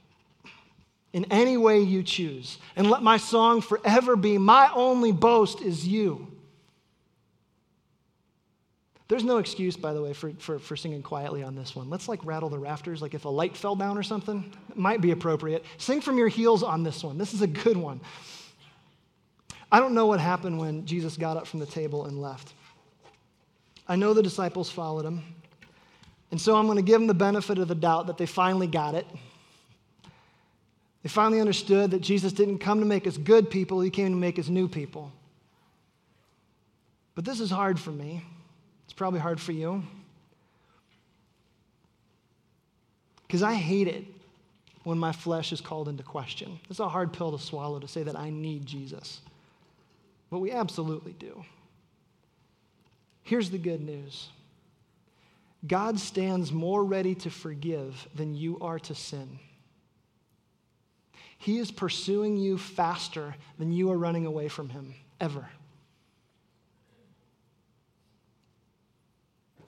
in 1.13 1.25
any 1.31 1.57
way 1.57 1.81
you 1.81 2.03
choose. 2.03 2.59
And 2.77 2.91
let 2.91 3.03
my 3.03 3.17
song 3.17 3.63
forever 3.63 4.17
be 4.17 4.37
My 4.37 4.71
only 4.75 5.13
boast 5.13 5.63
is 5.63 5.87
you. 5.87 6.29
There's 9.09 9.25
no 9.25 9.39
excuse, 9.39 9.77
by 9.77 9.93
the 9.93 10.03
way, 10.03 10.13
for, 10.13 10.33
for, 10.39 10.59
for 10.59 10.77
singing 10.77 11.03
quietly 11.03 11.43
on 11.43 11.55
this 11.55 11.77
one. 11.77 11.89
Let's 11.89 12.09
like 12.09 12.25
rattle 12.25 12.49
the 12.49 12.59
rafters, 12.59 13.01
like 13.01 13.15
if 13.15 13.25
a 13.25 13.29
light 13.29 13.57
fell 13.57 13.77
down 13.77 13.97
or 13.97 14.03
something, 14.03 14.53
it 14.69 14.77
might 14.77 15.01
be 15.01 15.13
appropriate. 15.13 15.65
Sing 15.79 16.01
from 16.01 16.19
your 16.19 16.29
heels 16.29 16.63
on 16.63 16.83
this 16.83 17.05
one. 17.05 17.17
This 17.17 17.33
is 17.33 17.41
a 17.41 17.47
good 17.47 17.77
one. 17.77 18.01
I 19.77 19.81
don't 19.81 19.93
know 19.93 20.07
what 20.07 20.21
happened 20.21 20.59
when 20.59 20.87
Jesus 20.87 21.19
got 21.19 21.37
up 21.37 21.47
from 21.47 21.61
the 21.61 21.67
table 21.67 22.07
and 22.07 22.19
left. 22.19 22.55
I 23.87 23.95
know 23.95 24.15
the 24.15 24.23
disciples 24.23 24.71
followed 24.71 25.05
him. 25.05 25.23
And 26.31 26.41
so 26.41 26.57
I'm 26.57 26.65
going 26.65 26.79
to 26.79 26.83
give 26.83 26.99
them 26.99 27.07
the 27.07 27.13
benefit 27.13 27.59
of 27.59 27.69
the 27.69 27.75
doubt 27.75 28.07
that 28.07 28.17
they 28.17 28.25
finally 28.25 28.69
got 28.69 28.95
it. 28.95 29.05
They 31.03 31.11
finally 31.11 31.43
understood 31.43 31.91
that 31.91 32.01
Jesus 32.01 32.33
didn't 32.33 32.61
come 32.61 32.81
to 32.81 32.87
make 32.87 33.07
us 33.07 33.19
good 33.19 33.51
people, 33.51 33.83
he 33.83 33.91
came 33.91 34.13
to 34.13 34.17
make 34.17 34.39
us 34.39 34.49
new 34.49 34.67
people. 34.67 35.13
But 37.15 37.27
this 37.27 37.39
is 37.39 37.51
hard 37.51 37.79
for 37.79 37.91
me. 37.91 38.25
It's 38.87 38.95
probably 38.95 39.21
hard 39.21 39.39
for 39.39 39.53
you. 39.53 39.83
Because 43.27 43.43
I 43.43 43.53
hate 43.53 43.89
it 43.89 44.07
when 44.85 44.97
my 44.97 45.13
flesh 45.13 45.53
is 45.53 45.61
called 45.61 45.87
into 45.87 46.03
question. 46.03 46.61
It's 46.71 46.81
a 46.81 46.89
hard 46.89 47.13
pill 47.13 47.37
to 47.37 47.45
swallow 47.45 47.79
to 47.79 47.87
say 47.87 48.05
that 48.05 48.19
I 48.19 48.31
need 48.31 48.65
Jesus. 48.65 49.21
But 50.31 50.41
we 50.41 50.51
absolutely 50.51 51.13
do. 51.13 51.45
Here's 53.23 53.51
the 53.51 53.59
good 53.59 53.81
news 53.81 54.29
God 55.67 55.99
stands 55.99 56.53
more 56.53 56.85
ready 56.85 57.15
to 57.17 57.31
forgive 57.31 58.09
than 58.15 58.35
you 58.35 58.59
are 58.61 58.79
to 58.81 58.95
sin. 58.95 59.39
He 61.39 61.59
is 61.59 61.71
pursuing 61.71 62.37
you 62.37 62.59
faster 62.59 63.35
than 63.59 63.73
you 63.73 63.91
are 63.91 63.99
running 63.99 64.27
away 64.27 64.49
from 64.49 64.69
Him, 64.69 64.95
ever. 65.21 65.49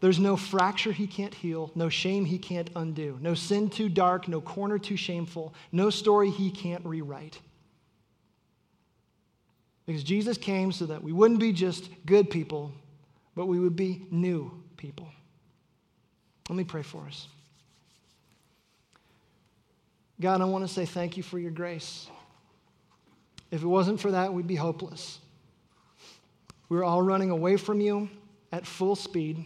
There's 0.01 0.21
no 0.21 0.37
fracture 0.37 0.93
he 0.93 1.09
can't 1.09 1.35
heal, 1.35 1.73
no 1.75 1.89
shame 1.89 2.25
he 2.25 2.39
can't 2.39 2.71
undo, 2.77 3.19
no 3.21 3.35
sin 3.35 3.69
too 3.69 3.89
dark, 3.89 4.29
no 4.29 4.41
corner 4.41 4.79
too 4.79 4.97
shameful, 4.97 5.55
no 5.73 5.91
story 5.91 6.31
he 6.31 6.51
can't 6.51 6.85
rewrite. 6.85 7.41
Because 9.89 10.05
Jesus 10.05 10.37
came 10.37 10.71
so 10.71 10.85
that 10.85 11.03
we 11.03 11.13
wouldn't 11.13 11.41
be 11.41 11.51
just 11.51 11.89
good 12.05 12.29
people, 12.29 12.75
but 13.35 13.47
we 13.47 13.59
would 13.59 13.75
be 13.75 14.05
new 14.11 14.53
people. 14.77 15.09
Let 16.51 16.57
me 16.57 16.65
pray 16.65 16.83
for 16.83 17.07
us. 17.07 17.27
God, 20.21 20.43
I 20.43 20.45
want 20.45 20.69
to 20.69 20.69
say 20.69 20.85
thank 20.85 21.17
you 21.17 21.23
for 21.23 21.39
your 21.39 21.53
grace. 21.53 22.07
If 23.51 23.63
it 23.63 23.67
wasn't 23.67 23.99
for 23.99 24.11
that, 24.11 24.35
we'd 24.35 24.47
be 24.47 24.57
hopeless. 24.57 25.21
We 26.69 26.77
were 26.77 26.85
all 26.85 27.01
running 27.01 27.31
away 27.31 27.57
from 27.57 27.81
you 27.81 28.11
at 28.53 28.67
full 28.67 28.95
speed 28.95 29.43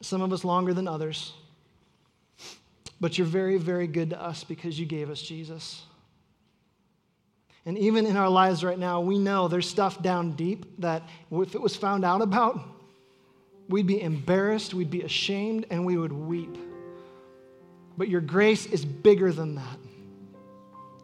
some 0.00 0.22
of 0.22 0.32
us 0.32 0.44
longer 0.44 0.74
than 0.74 0.88
others. 0.88 1.34
But 3.00 3.16
you're 3.16 3.28
very, 3.28 3.58
very 3.58 3.86
good 3.86 4.10
to 4.10 4.20
us 4.20 4.42
because 4.42 4.76
you 4.76 4.86
gave 4.86 5.08
us 5.08 5.22
Jesus. 5.22 5.84
And 7.66 7.76
even 7.76 8.06
in 8.06 8.16
our 8.16 8.30
lives 8.30 8.62
right 8.62 8.78
now, 8.78 9.00
we 9.00 9.18
know 9.18 9.48
there's 9.48 9.68
stuff 9.68 10.00
down 10.00 10.32
deep 10.32 10.64
that 10.80 11.02
if 11.32 11.54
it 11.56 11.60
was 11.60 11.74
found 11.74 12.04
out 12.04 12.22
about, 12.22 12.60
we'd 13.68 13.88
be 13.88 14.00
embarrassed, 14.00 14.72
we'd 14.72 14.90
be 14.90 15.02
ashamed, 15.02 15.66
and 15.68 15.84
we 15.84 15.96
would 15.96 16.12
weep. 16.12 16.56
But 17.98 18.08
your 18.08 18.20
grace 18.20 18.66
is 18.66 18.84
bigger 18.84 19.32
than 19.32 19.56
that. 19.56 19.78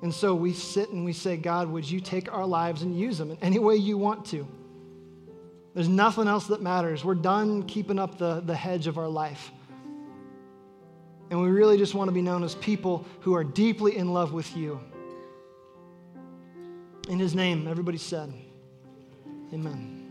And 0.03 0.15
so 0.15 0.35
we 0.37 0.53
sit 0.53 0.91
and 0.91 1.05
we 1.05 1.13
say, 1.13 1.37
God, 1.37 1.69
would 1.69 1.89
you 1.89 2.01
take 2.01 2.33
our 2.33 2.47
lives 2.47 2.83
and 2.83 2.99
use 2.99 3.19
them 3.19 3.33
in 3.33 3.39
any 3.43 3.59
way 3.59 3.77
you 3.77 3.99
want 3.99 4.25
to? 4.27 4.47
There's 5.75 5.89
nothing 5.89 6.29
else 6.29 6.47
that 6.49 6.61
matters. 6.61 7.05
We're 7.05 7.15
done 7.15 7.65
keeping 7.65 7.99
up 7.99 8.19
the, 8.19 8.41
the 8.41 8.55
hedge 8.55 8.87
of 8.87 8.99
our 8.99 9.09
life. 9.09 9.51
And 11.31 11.41
we 11.41 11.49
really 11.49 11.79
just 11.79 11.95
want 11.95 12.09
to 12.09 12.13
be 12.13 12.21
known 12.21 12.45
as 12.45 12.55
people 12.57 13.05
who 13.21 13.35
are 13.35 13.43
deeply 13.43 13.97
in 13.97 14.13
love 14.13 14.33
with 14.33 14.55
you. 14.57 14.81
In 17.09 17.19
his 17.19 17.35
name, 17.35 17.67
everybody 17.67 17.99
said, 17.99 18.33
Amen. 19.53 20.02